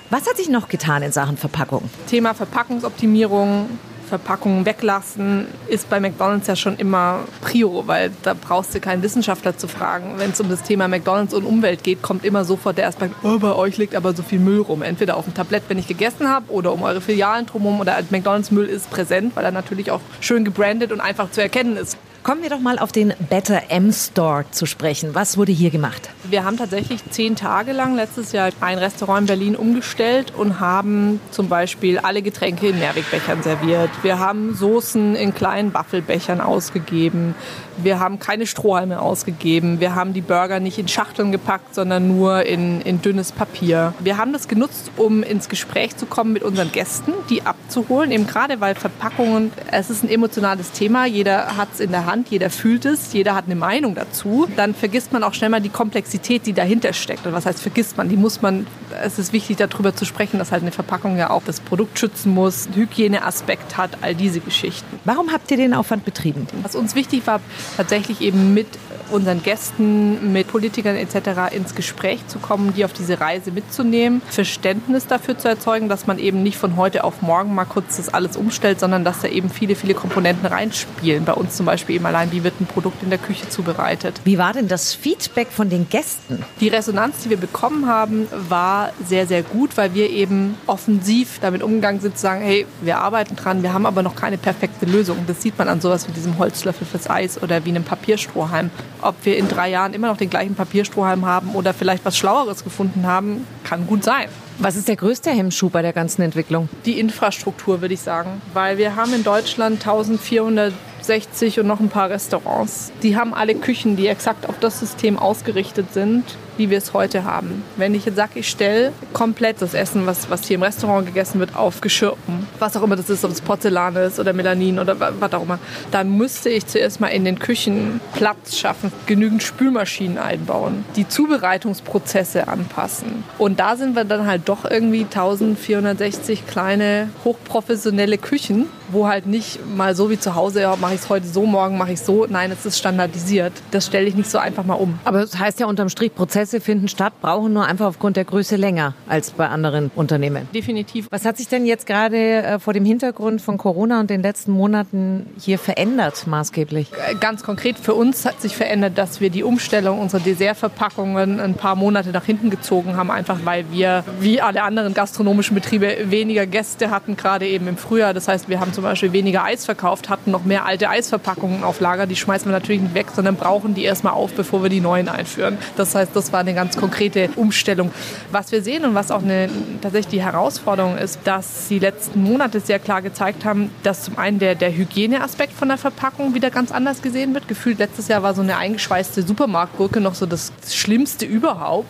Was 0.10 0.28
hat 0.28 0.38
sich 0.38 0.50
noch 0.50 0.68
getan 0.68 1.04
in 1.04 1.12
Sachen 1.12 1.38
Verpackung? 1.38 1.88
Thema 2.08 2.34
Verpackungsoptimierung, 2.34 3.70
Verpackungen 4.14 4.64
weglassen, 4.68 5.48
ist 5.68 5.90
bei 5.90 6.00
McDonald's 6.00 6.46
ja 6.46 6.56
schon 6.56 6.76
immer 6.76 7.22
Prio, 7.42 7.88
weil 7.88 8.12
da 8.22 8.36
brauchst 8.36 8.76
du 8.76 8.80
keinen 8.80 9.02
Wissenschaftler 9.02 9.58
zu 9.58 9.68
fragen. 9.68 10.14
Wenn 10.18 10.30
es 10.30 10.40
um 10.40 10.50
das 10.50 10.62
Thema 10.62 10.88
McDonald's 10.88 11.34
und 11.34 11.46
Umwelt 11.46 11.84
geht, 11.84 12.04
kommt 12.04 12.24
immer 12.24 12.46
sofort 12.46 12.78
der 12.78 12.90
Aspekt, 12.90 13.16
oh, 13.24 13.40
bei 13.40 13.56
euch 13.56 13.78
liegt 13.78 13.96
aber 13.96 14.14
so 14.14 14.22
viel 14.22 14.38
Müll 14.38 14.62
rum. 14.62 14.84
Entweder 14.84 15.18
auf 15.18 15.26
dem 15.26 15.34
Tablett, 15.34 15.64
wenn 15.68 15.80
ich 15.80 15.88
gegessen 15.88 16.30
habe, 16.30 16.52
oder 16.52 16.74
um 16.74 16.84
eure 16.84 17.02
Filialen 17.02 17.48
drumherum 17.48 17.80
oder 17.80 17.98
McDonald's 18.12 18.52
Müll 18.52 18.68
ist 18.68 18.88
präsent, 18.92 19.36
weil 19.36 19.46
er 19.46 19.52
natürlich 19.52 19.90
auch 19.90 20.02
schön 20.20 20.46
gebrandet 20.46 20.92
und 20.92 21.02
einfach 21.02 21.32
zu 21.32 21.42
erkennen 21.42 21.76
ist. 21.76 21.98
Kommen 22.24 22.42
wir 22.42 22.50
doch 22.50 22.62
mal 22.62 22.80
auf 22.80 22.94
den 22.94 23.14
Better 23.30 23.64
M 23.68 23.92
Store 23.92 24.46
zu 24.50 24.66
sprechen. 24.66 25.14
Was 25.14 25.38
wurde 25.38 25.52
hier 25.52 25.72
gemacht? 25.72 26.10
Wir 26.24 26.46
haben 26.46 26.56
tatsächlich 26.56 27.02
zehn 27.10 27.36
Tage 27.36 27.74
lang 27.74 27.98
letztes 27.98 28.32
Jahr 28.32 28.50
ein 28.62 28.78
Restaurant 28.78 29.24
in 29.24 29.26
Berlin 29.26 29.56
umgestellt 29.58 30.32
und 30.34 30.62
haben 30.62 31.20
zum 31.32 31.50
Beispiel 31.50 32.00
alle 32.00 32.22
Getränke 32.22 32.70
in 32.70 32.80
Mehrwegbechern 32.80 33.44
serviert. 33.44 33.90
Wir 34.04 34.20
haben 34.20 34.56
Soßen 34.56 35.18
in 35.18 35.36
kleinen 35.36 35.74
Waffelbechern 35.74 36.40
ausgegeben. 36.40 37.36
Wir 37.76 38.00
haben 38.00 38.20
keine 38.20 38.46
Strohhalme 38.46 39.02
ausgegeben. 39.02 39.82
Wir 39.82 39.96
haben 39.96 40.14
die 40.14 40.22
Burger 40.22 40.62
nicht 40.62 40.78
in 40.78 40.88
Schachteln 40.88 41.34
gepackt, 41.34 41.76
sondern 41.76 42.08
nur 42.08 42.44
in, 42.46 42.80
in 42.82 43.02
dünnes 43.02 43.34
Papier. 43.34 43.94
Wir 44.00 44.18
haben 44.18 44.32
das 44.32 44.48
genutzt, 44.48 44.92
um 44.96 45.24
ins 45.24 45.50
Gespräch 45.50 45.98
zu 45.98 46.06
kommen 46.06 46.32
mit 46.32 46.44
unseren 46.44 46.72
Gästen, 46.72 47.12
die 47.30 47.42
abzuholen. 47.42 48.12
Eben 48.12 48.28
gerade, 48.28 48.62
weil 48.62 48.76
Verpackungen, 48.76 49.52
es 49.72 49.90
ist 49.90 50.04
ein 50.04 50.10
emotionales 50.10 50.72
Thema. 50.72 51.06
Jeder 51.06 51.58
hat 51.58 51.70
es 51.74 51.80
in 51.82 51.92
der 51.92 52.06
Hand, 52.06 52.13
jeder 52.30 52.50
fühlt 52.50 52.86
es, 52.86 53.14
jeder 53.14 53.36
hat 53.36 53.46
eine 53.46 53.56
Meinung 53.56 53.96
dazu. 53.96 54.48
Dann 54.56 54.74
vergisst 54.74 55.12
man 55.12 55.24
auch 55.24 55.34
schnell 55.34 55.50
mal 55.50 55.62
die 55.62 55.70
Komplexität, 55.70 56.46
die 56.46 56.54
dahinter 56.54 56.94
steckt. 56.94 57.26
Und 57.26 57.34
was 57.34 57.46
heißt 57.46 57.60
vergisst 57.60 57.98
man? 57.98 58.10
Die 58.10 58.18
muss 58.18 58.42
man, 58.42 58.68
es 59.04 59.20
ist 59.20 59.34
wichtig, 59.34 59.58
darüber 59.58 59.96
zu 59.96 60.06
sprechen, 60.06 60.38
dass 60.38 60.52
halt 60.52 60.62
eine 60.62 60.72
Verpackung 60.72 61.18
ja 61.18 61.30
auch 61.30 61.44
das 61.44 61.60
Produkt 61.60 62.00
schützen 62.00 62.34
muss, 62.34 62.68
einen 62.68 62.76
Hygieneaspekt 62.76 63.78
hat, 63.78 63.98
all 64.02 64.16
diese 64.16 64.40
Geschichten. 64.40 65.00
Warum 65.06 65.32
habt 65.32 65.50
ihr 65.52 65.58
den 65.58 65.74
Aufwand 65.74 66.06
betrieben? 66.06 66.48
Was 66.62 66.76
uns 66.76 66.96
wichtig 66.96 67.26
war, 67.26 67.42
tatsächlich 67.78 68.22
eben 68.22 68.54
mit 68.54 68.68
unseren 69.10 69.44
Gästen, 69.44 70.34
mit 70.34 70.48
Politikern 70.48 70.96
etc. 70.96 71.54
ins 71.54 71.76
Gespräch 71.76 72.28
zu 72.28 72.40
kommen, 72.40 72.74
die 72.74 72.86
auf 72.86 72.94
diese 72.94 73.20
Reise 73.20 73.52
mitzunehmen, 73.52 74.22
Verständnis 74.30 75.08
dafür 75.08 75.38
zu 75.38 75.48
erzeugen, 75.48 75.90
dass 75.90 76.08
man 76.08 76.20
eben 76.20 76.44
nicht 76.44 76.58
von 76.58 76.76
heute 76.78 77.04
auf 77.04 77.22
morgen 77.22 77.54
mal 77.56 77.66
kurz 77.66 77.98
das 77.98 78.14
alles 78.14 78.38
umstellt, 78.38 78.80
sondern 78.80 79.04
dass 79.04 79.22
da 79.22 79.28
eben 79.28 79.50
viele, 79.50 79.76
viele 79.76 79.94
Komponenten 79.94 80.46
reinspielen. 80.46 81.26
Bei 81.26 81.34
uns 81.34 81.56
zum 81.56 81.66
Beispiel 81.66 81.96
eben 81.96 82.06
allein, 82.06 82.32
wie 82.32 82.44
wird 82.44 82.60
ein 82.60 82.66
Produkt 82.66 83.04
in 83.04 83.10
der 83.10 83.20
Küche 83.20 83.50
zubereitet. 83.50 84.22
Wie 84.24 84.38
war 84.38 84.54
denn 84.54 84.68
das 84.68 84.94
Feedback 84.94 85.50
von 85.50 85.70
den 85.70 85.90
Gästen? 85.90 86.44
Die 86.60 86.68
Resonanz, 86.68 87.24
die 87.24 87.30
wir 87.30 87.38
bekommen 87.38 87.88
haben, 87.88 88.28
war 88.50 88.92
sehr, 89.06 89.28
sehr 89.28 89.44
gut, 89.44 89.78
weil 89.78 89.94
wir 89.94 90.10
eben 90.10 90.56
offensiv 90.68 91.40
damit 91.42 91.64
umgegangen 91.64 92.02
sind, 92.02 92.16
zu 92.18 92.22
sagen, 92.22 92.42
hey, 92.42 92.66
wir 92.82 93.00
arbeiten 93.00 93.36
dran, 93.36 93.64
wir 93.64 93.74
haben 93.74 93.86
aber 93.86 94.04
noch 94.04 94.16
keine 94.16 94.38
perfekte 94.38 94.86
Lösung. 94.86 95.18
Das 95.28 95.42
sieht 95.42 95.58
man 95.58 95.68
an 95.68 95.82
sowas 95.82 96.08
wie 96.08 96.12
diesem 96.12 96.38
Holzlöffel 96.38 96.86
fürs 96.86 97.10
Eis 97.10 97.42
oder 97.42 97.66
wie 97.66 97.70
einem 97.70 97.84
Papierstrohhalm. 97.84 98.70
Ob 99.04 99.16
wir 99.24 99.38
in 99.38 99.48
drei 99.48 99.70
Jahren 99.70 99.94
immer 99.94 100.08
noch 100.08 100.18
den 100.18 100.30
gleichen 100.30 100.56
Papierstrohhalm 100.56 101.26
haben 101.26 101.56
oder 101.56 101.74
vielleicht 101.74 102.06
was 102.06 102.18
Schlaueres 102.18 102.64
gefunden 102.64 103.06
haben, 103.06 103.46
kann 103.64 103.86
gut 103.86 104.04
sein. 104.04 104.30
Was 104.60 104.76
ist 104.76 104.88
der 104.88 104.96
größte 104.96 105.32
Hemmschuh 105.32 105.70
bei 105.70 105.82
der 105.82 105.94
ganzen 105.94 106.22
Entwicklung? 106.22 106.70
Die 106.86 107.00
Infrastruktur, 107.00 107.82
würde 107.82 107.94
ich 107.94 108.02
sagen. 108.02 108.42
Weil 108.54 108.78
wir 108.78 108.96
haben 108.96 109.14
in 109.14 109.24
Deutschland 109.24 109.86
1400 109.86 110.74
60 111.04 111.60
und 111.60 111.68
noch 111.68 111.80
ein 111.80 111.90
paar 111.90 112.10
Restaurants. 112.10 112.92
Die 113.04 113.18
haben 113.18 113.34
alle 113.34 113.56
Küchen, 113.56 113.96
die 113.96 114.08
exakt 114.08 114.48
auf 114.48 114.60
das 114.60 114.80
System 114.80 115.20
ausgerichtet 115.20 115.94
sind, 115.94 116.24
wie 116.58 116.70
wir 116.70 116.78
es 116.78 116.94
heute 116.94 117.24
haben. 117.24 117.64
Wenn 117.78 117.96
ich 117.96 118.06
jetzt 118.06 118.16
sage, 118.16 118.40
ich 118.40 118.50
stelle 118.50 118.92
komplett 119.14 119.62
das 119.62 119.74
Essen, 119.74 120.06
was, 120.06 120.30
was 120.30 120.46
hier 120.46 120.56
im 120.56 120.64
Restaurant 120.64 121.06
gegessen 121.06 121.40
wird, 121.40 121.56
auf 121.56 121.82
Geschirr 121.82 122.14
um, 122.28 122.48
was 122.60 122.76
auch 122.78 122.84
immer 122.84 122.96
das 122.96 123.10
ist, 123.10 123.26
ob 123.26 123.32
es 123.32 123.42
Porzellan 123.42 123.96
ist 123.96 124.20
oder 124.20 124.34
Melanin 124.34 124.80
oder 124.80 125.00
was 125.00 125.34
auch 125.34 125.44
immer, 125.44 125.60
dann 125.92 126.16
müsste 126.18 126.50
ich 126.50 126.66
zuerst 126.68 127.00
mal 127.00 127.08
in 127.08 127.26
den 127.26 127.40
Küchen 127.40 128.00
Platz 128.14 128.58
schaffen, 128.58 128.92
genügend 129.06 129.44
Spülmaschinen 129.44 130.18
einbauen, 130.18 130.86
die 130.96 131.08
Zubereitungsprozesse 131.08 132.48
anpassen. 132.48 133.24
Und 133.38 133.60
da 133.60 133.76
sind 133.76 133.96
wir 133.96 134.06
dann 134.06 134.28
halt 134.28 134.44
doch 134.50 134.70
irgendwie 134.70 135.04
1460 135.04 136.48
kleine, 136.48 137.10
hochprofessionelle 137.24 138.18
Küchen, 138.18 138.68
wo 138.90 139.08
halt 139.08 139.26
nicht 139.26 139.60
mal 139.76 139.96
so 139.96 140.10
wie 140.10 140.20
zu 140.20 140.36
Hause, 140.36 140.62
ja, 140.62 140.76
mache 140.76 140.94
ich 140.94 141.02
es 141.02 141.10
heute 141.10 141.28
so, 141.28 141.46
morgen 141.46 141.78
mache 141.78 141.94
ich 141.94 142.00
es 142.00 142.06
so. 142.06 142.26
Nein, 142.30 142.52
es 142.52 142.66
ist 142.66 142.78
standardisiert. 142.78 143.54
Das 143.72 143.86
stelle 143.86 144.08
ich 144.08 144.16
nicht 144.16 144.30
so 144.30 144.38
einfach 144.38 144.64
mal 144.64 144.76
um. 144.76 145.00
Aber 145.04 145.22
das 145.22 145.38
heißt 145.38 145.60
ja 145.60 145.66
unterm 145.66 145.90
Strich, 145.90 146.14
Prozesse 146.44 146.60
finden 146.60 146.90
statt, 146.90 147.14
brauchen 147.22 147.54
nur 147.54 147.66
einfach 147.66 147.86
aufgrund 147.86 148.18
der 148.18 148.26
Größe 148.26 148.58
länger 148.58 148.96
als 149.08 149.32
bei 149.32 149.48
anderen 149.48 149.92
Unternehmen. 149.96 150.50
Definitiv. 150.54 151.08
Was 151.10 151.24
hat 151.24 151.38
sich 151.38 151.48
denn 151.48 151.66
jetzt 151.66 151.86
gerade 151.86 152.18
äh, 152.18 152.60
vor 152.60 152.74
dem 152.74 152.84
Hintergrund 152.84 153.42
von 153.42 153.58
Corona 153.58 154.02
und 154.02 154.10
den 154.10 154.22
letzten 154.22 154.52
Monaten 154.52 155.28
hier 155.40 155.58
verändert 155.58 156.28
maßgeblich? 156.28 156.92
Äh, 156.92 157.16
ganz 157.16 157.44
konkret 157.44 157.80
für 157.80 157.94
uns 157.94 158.26
hat 158.26 158.42
sich 158.42 158.58
verändert, 158.58 158.98
dass 158.98 159.22
wir 159.22 159.30
die 159.30 159.44
Umstellung 159.44 160.00
unserer 160.00 160.20
Dessertverpackungen 160.20 161.40
ein 161.40 161.54
paar 161.54 161.76
Monate 161.76 162.10
nach 162.10 162.26
hinten 162.26 162.50
gezogen 162.50 162.98
haben, 162.98 163.10
einfach 163.10 163.40
weil 163.46 163.64
wir 163.72 164.04
wie 164.20 164.42
alle 164.42 164.64
anderen 164.64 164.94
gastronomischen 164.94 165.56
Betriebe 165.56 165.96
weniger 166.10 166.46
Gäste 166.46 166.92
hatten, 166.92 167.16
gerade 167.16 167.48
eben 167.48 167.70
im 167.70 167.78
Frühjahr. 167.78 168.14
Das 168.14 168.28
heißt, 168.28 168.50
wir 168.50 168.60
haben 168.60 168.74
zum 168.74 168.84
Beispiel 168.84 169.14
weniger 169.14 169.46
Eis 169.46 169.64
verkauft, 169.64 170.10
hatten 170.10 170.32
noch 170.32 170.44
mehr 170.44 170.66
alte 170.66 170.90
Eisverpackungen 170.90 171.64
auf 171.64 171.80
Lager. 171.80 172.06
Die 172.06 172.18
schmeißen 172.18 172.52
wir 172.52 172.54
natürlich 172.54 172.82
nicht 172.82 172.96
weg, 172.96 173.08
sondern 173.16 173.38
brauchen 173.38 173.76
die 173.76 173.86
erstmal 173.86 174.14
auf, 174.14 174.34
bevor 174.34 174.62
wir 174.62 174.70
die 174.70 174.82
neuen 174.82 175.08
einführen. 175.08 175.58
Das 175.78 175.96
heißt, 175.96 176.14
das 176.14 176.33
war 176.34 176.42
eine 176.42 176.54
ganz 176.54 176.76
konkrete 176.76 177.30
Umstellung. 177.36 177.92
Was 178.32 178.52
wir 178.52 178.62
sehen 178.62 178.84
und 178.86 178.96
was 178.96 179.12
auch 179.12 179.24
eine, 179.24 179.50
tatsächlich 179.82 180.12
die 180.12 180.22
Herausforderung 180.22 180.98
ist, 180.98 181.20
dass 181.24 181.68
die 181.68 181.80
letzten 181.80 182.24
Monate 182.24 182.60
sehr 182.60 182.80
klar 182.80 183.02
gezeigt 183.02 183.46
haben, 183.46 183.70
dass 183.84 184.04
zum 184.04 184.18
einen 184.18 184.40
der, 184.40 184.56
der 184.56 184.76
Hygieneaspekt 184.76 185.54
von 185.54 185.70
der 185.70 185.78
Verpackung 185.78 186.34
wieder 186.34 186.50
ganz 186.50 186.72
anders 186.72 187.02
gesehen 187.02 187.34
wird. 187.34 187.48
Gefühlt 187.48 187.80
letztes 187.80 188.08
Jahr 188.08 188.24
war 188.24 188.34
so 188.34 188.42
eine 188.42 188.58
eingeschweißte 188.58 189.22
Supermarktgurke 189.22 190.02
noch 190.02 190.16
so 190.16 190.26
das 190.26 190.52
Schlimmste 190.70 191.26
überhaupt. 191.26 191.88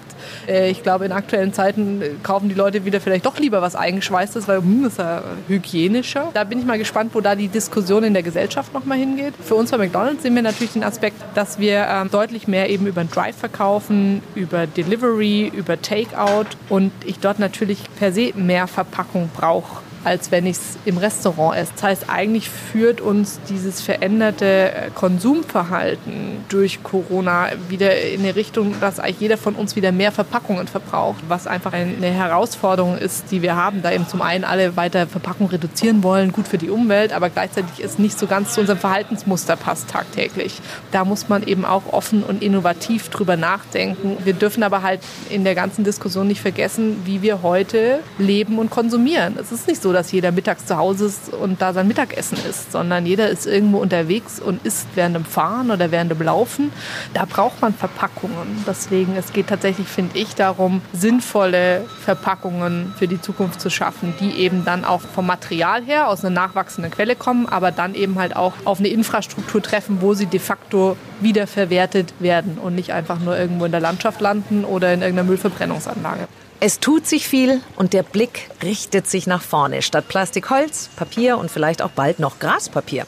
Äh, 0.48 0.70
ich 0.70 0.84
glaube, 0.84 1.06
in 1.06 1.12
aktuellen 1.12 1.54
Zeiten 1.54 2.02
kaufen 2.24 2.50
die 2.50 2.56
Leute 2.56 2.86
wieder 2.86 3.02
vielleicht 3.02 3.26
doch 3.26 3.38
lieber 3.40 3.62
was 3.62 3.76
eingeschweißtes, 3.76 4.48
weil 4.48 4.60
hm, 4.60 4.86
ist 4.86 5.00
ja 5.00 5.24
hygienischer. 5.48 6.30
Da 6.34 6.44
bin 6.44 6.60
ich 6.60 6.66
mal 6.66 6.78
gespannt, 6.78 7.12
wo 7.14 7.22
da 7.22 7.36
die 7.36 7.48
Diskussion 7.48 8.04
in 8.04 8.14
der 8.14 8.24
Gesellschaft 8.24 8.74
nochmal 8.74 8.98
hingeht. 8.98 9.34
Für 9.44 9.56
uns 9.56 9.72
bei 9.72 9.78
McDonald's 9.78 10.24
sehen 10.24 10.36
wir 10.36 10.42
natürlich 10.42 10.74
den 10.74 10.84
Aspekt, 10.84 11.18
dass 11.36 11.60
wir 11.60 11.88
ähm, 11.90 12.10
deutlich 12.12 12.48
mehr 12.48 12.70
eben 12.70 12.88
über 12.88 13.04
Drive 13.04 13.36
verkaufen, 13.36 14.22
über 14.36 14.68
Delivery, 14.68 15.52
über 15.54 15.82
Takeout 15.82 16.48
und 16.70 16.92
ich 17.06 17.20
dort 17.20 17.40
natürlich 17.40 17.80
per 17.98 18.12
se 18.12 18.32
mehr 18.36 18.68
Verpackung 18.68 19.30
brauche 19.36 19.82
als 20.04 20.32
wenn 20.32 20.46
ich 20.46 20.58
es 20.58 20.78
im 20.86 20.98
Restaurant 20.98 21.58
esse. 21.58 21.72
Das 21.76 21.84
heißt, 21.84 22.10
eigentlich 22.10 22.50
führt 22.50 23.02
uns 23.02 23.40
dieses 23.50 23.82
veränderte 23.82 24.46
äh, 24.46 24.90
Konsumverhalten 24.94 26.44
durch 26.50 26.84
Corona 26.84 27.50
wieder 27.70 28.00
in 28.02 28.22
eine 28.22 28.36
Richtung, 28.36 28.76
dass 28.80 29.00
eigentlich 29.00 29.20
jeder 29.20 29.38
von 29.38 29.56
uns 29.56 29.76
wieder 29.76 29.92
mehr 29.92 30.12
Verpackungen 30.12 30.68
verbraucht, 30.68 31.24
was 31.28 31.48
einfach 31.48 31.74
eine 31.74 32.08
Herausforderung 32.08 32.98
ist, 32.98 33.32
die 33.32 33.42
wir 33.42 33.56
haben, 33.56 33.82
da 33.82 33.92
eben 33.92 34.08
zum 34.08 34.22
einen 34.22 34.44
alle 34.44 34.76
weiter 34.76 35.08
Verpackung 35.08 35.48
reduzieren 35.48 36.04
wollen, 36.04 36.32
gut 36.32 36.48
für 36.48 36.58
die 36.58 36.70
Umwelt, 36.70 37.14
aber 37.14 37.30
gleichzeitig 37.30 37.80
ist 37.80 38.00
nicht 38.00 38.18
so 38.18 38.28
ganz 38.28 38.54
zu 38.54 38.62
unserem 38.62 38.80
Verhaltensmuster 38.80 39.56
passt 39.56 39.90
tagtäglich. 39.90 40.62
Da 40.92 41.06
muss 41.06 41.30
man 41.30 41.44
eben 41.44 41.66
auch 41.66 41.92
offen 41.92 42.24
und 42.24 42.42
innovativ 42.42 43.10
drüber 43.10 43.38
nachdenken. 43.38 44.18
Wir 44.24 44.34
dürfen 44.34 44.64
aber 44.64 44.82
halt 44.82 45.02
in 45.30 45.44
der 45.44 45.56
ganzen 45.56 45.84
Diskussion 45.84 46.28
nicht 46.28 46.42
vergessen, 46.42 47.02
wie 47.06 47.22
wir 47.22 47.42
heute 47.42 48.00
leben 48.18 48.60
und 48.60 48.70
konsumieren. 48.70 49.36
Es 49.40 49.52
ist 49.52 49.68
nicht 49.68 49.82
dass 49.94 50.12
jeder 50.12 50.32
mittags 50.32 50.66
zu 50.66 50.78
Hause 50.78 51.06
ist 51.06 51.34
und 51.34 51.62
da 51.62 51.74
sein 51.74 51.88
Mittagessen 51.88 52.38
isst, 52.50 52.72
sondern 52.72 53.06
jeder 53.06 53.30
ist 53.30 53.46
irgendwo 53.46 53.78
unterwegs 53.78 54.40
und 54.40 54.66
isst 54.66 54.88
während 54.96 55.16
dem 55.16 55.26
Fahren 55.26 55.72
oder 55.72 55.92
während 55.92 56.12
dem 56.12 56.22
Laufen. 56.22 56.72
Da 57.14 57.26
braucht 57.26 57.62
man 57.62 57.74
Verpackungen. 57.74 58.64
Deswegen, 58.68 59.16
es 59.16 59.32
geht 59.32 59.48
tatsächlich, 59.48 59.88
finde 59.88 60.18
ich, 60.18 60.36
darum, 60.36 60.82
sinnvolle 60.92 61.86
Verpackungen 62.04 62.94
für 62.98 63.08
die 63.08 63.22
Zukunft 63.22 63.62
zu 63.62 63.70
schaffen, 63.70 64.14
die 64.20 64.32
eben 64.32 64.66
dann 64.66 64.84
auch 64.84 65.02
vom 65.02 65.28
Material 65.28 65.84
her 65.84 66.10
aus 66.10 66.26
einer 66.26 66.34
nachwachsenden 66.34 66.92
Quelle 66.92 67.16
kommen, 67.16 67.48
aber 67.48 67.72
dann 67.72 67.96
eben 67.96 68.20
halt 68.20 68.36
auch 68.36 68.54
auf 68.66 68.80
eine 68.80 68.90
Infrastruktur 68.90 69.62
treffen, 69.62 69.98
wo 70.02 70.14
sie 70.14 70.26
de 70.26 70.40
facto 70.40 70.98
wiederverwertet 71.22 72.14
werden 72.20 72.58
und 72.58 72.76
nicht 72.76 72.92
einfach 72.92 73.20
nur 73.20 73.38
irgendwo 73.38 73.66
in 73.66 73.72
der 73.72 73.82
Landschaft 73.82 74.20
landen 74.22 74.66
oder 74.66 74.94
in 74.94 75.02
irgendeiner 75.02 75.28
Müllverbrennungsanlage. 75.28 76.28
Es 76.66 76.80
tut 76.80 77.06
sich 77.06 77.28
viel 77.28 77.60
und 77.76 77.92
der 77.92 78.04
Blick 78.04 78.50
richtet 78.64 79.06
sich 79.06 79.28
nach 79.28 79.42
vorne. 79.42 79.82
Statt 79.82 80.08
Plastik, 80.08 80.50
Holz, 80.50 80.90
Papier 80.96 81.38
und 81.38 81.52
vielleicht 81.52 81.82
auch 81.82 81.90
bald 81.90 82.20
noch 82.20 82.40
Graspapier. 82.40 83.06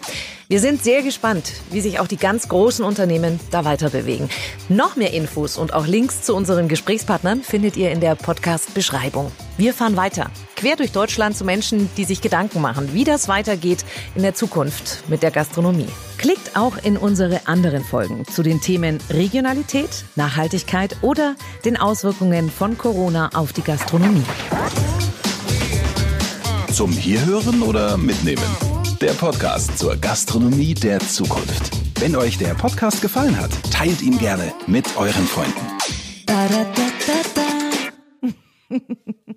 Wir 0.56 0.62
sind 0.62 0.82
sehr 0.82 1.04
gespannt, 1.04 1.52
wie 1.72 1.82
sich 1.82 2.00
auch 2.00 2.08
die 2.08 2.15
ganz 2.15 2.48
großen 2.48 2.86
Unternehmen 2.86 3.41
da 3.52 3.65
weiter 3.65 3.89
bewegen. 3.89 4.30
Noch 4.70 4.96
mehr 4.96 5.12
Infos 5.12 5.58
und 5.58 5.74
auch 5.74 5.86
Links 5.86 6.22
zu 6.22 6.34
unseren 6.34 6.70
Gesprächspartnern 6.70 7.41
findet 7.41 7.76
ihr 7.76 7.91
in 7.91 8.00
der 8.00 8.15
Podcast-Beschreibung. 8.15 9.34
Wir 9.58 9.74
fahren 9.74 9.98
weiter. 9.98 10.32
Quer 10.56 10.78
durch 10.78 10.94
Deutschland 10.94 11.36
zu 11.36 11.44
Menschen, 11.44 11.89
die 11.98 12.06
sich 12.06 12.22
Gedanken 12.22 12.62
machen, 12.62 12.94
wie 12.94 13.04
das 13.04 13.28
weitergeht 13.28 13.84
in 14.15 14.22
der 14.22 14.34
Zukunft 14.34 15.04
mit 15.10 15.24
der 15.24 15.32
Gastronomie. 15.32 15.89
Klickt 16.18 16.56
auch 16.56 16.78
in 16.82 16.96
unsere 16.96 17.48
anderen 17.48 17.84
Folgen 17.84 18.24
zu 18.26 18.41
den 18.41 18.62
Themen 18.62 19.00
Regionalität, 19.10 20.06
Nachhaltigkeit 20.15 20.96
oder 21.02 21.36
den 21.65 21.76
Auswirkungen 21.76 22.50
von 22.50 22.78
Corona 22.78 23.30
auf 23.34 23.52
die 23.52 23.62
Gastronomie. 23.62 24.24
Zum 26.72 26.94
Hierhören 26.94 27.62
oder 27.62 27.98
Mitnehmen? 27.98 28.75
Der 29.06 29.13
Podcast 29.13 29.78
zur 29.78 29.96
Gastronomie 29.98 30.74
der 30.74 31.00
Zukunft. 31.00 31.70
Wenn 32.00 32.15
euch 32.15 32.39
der 32.39 32.56
Podcast 32.56 33.04
gefallen 33.04 33.39
hat, 33.39 33.52
teilt 33.72 34.02
ihn 34.02 34.18
gerne 34.18 34.52
mit 34.65 34.98
euren 34.98 35.28
Freunden. 35.28 35.62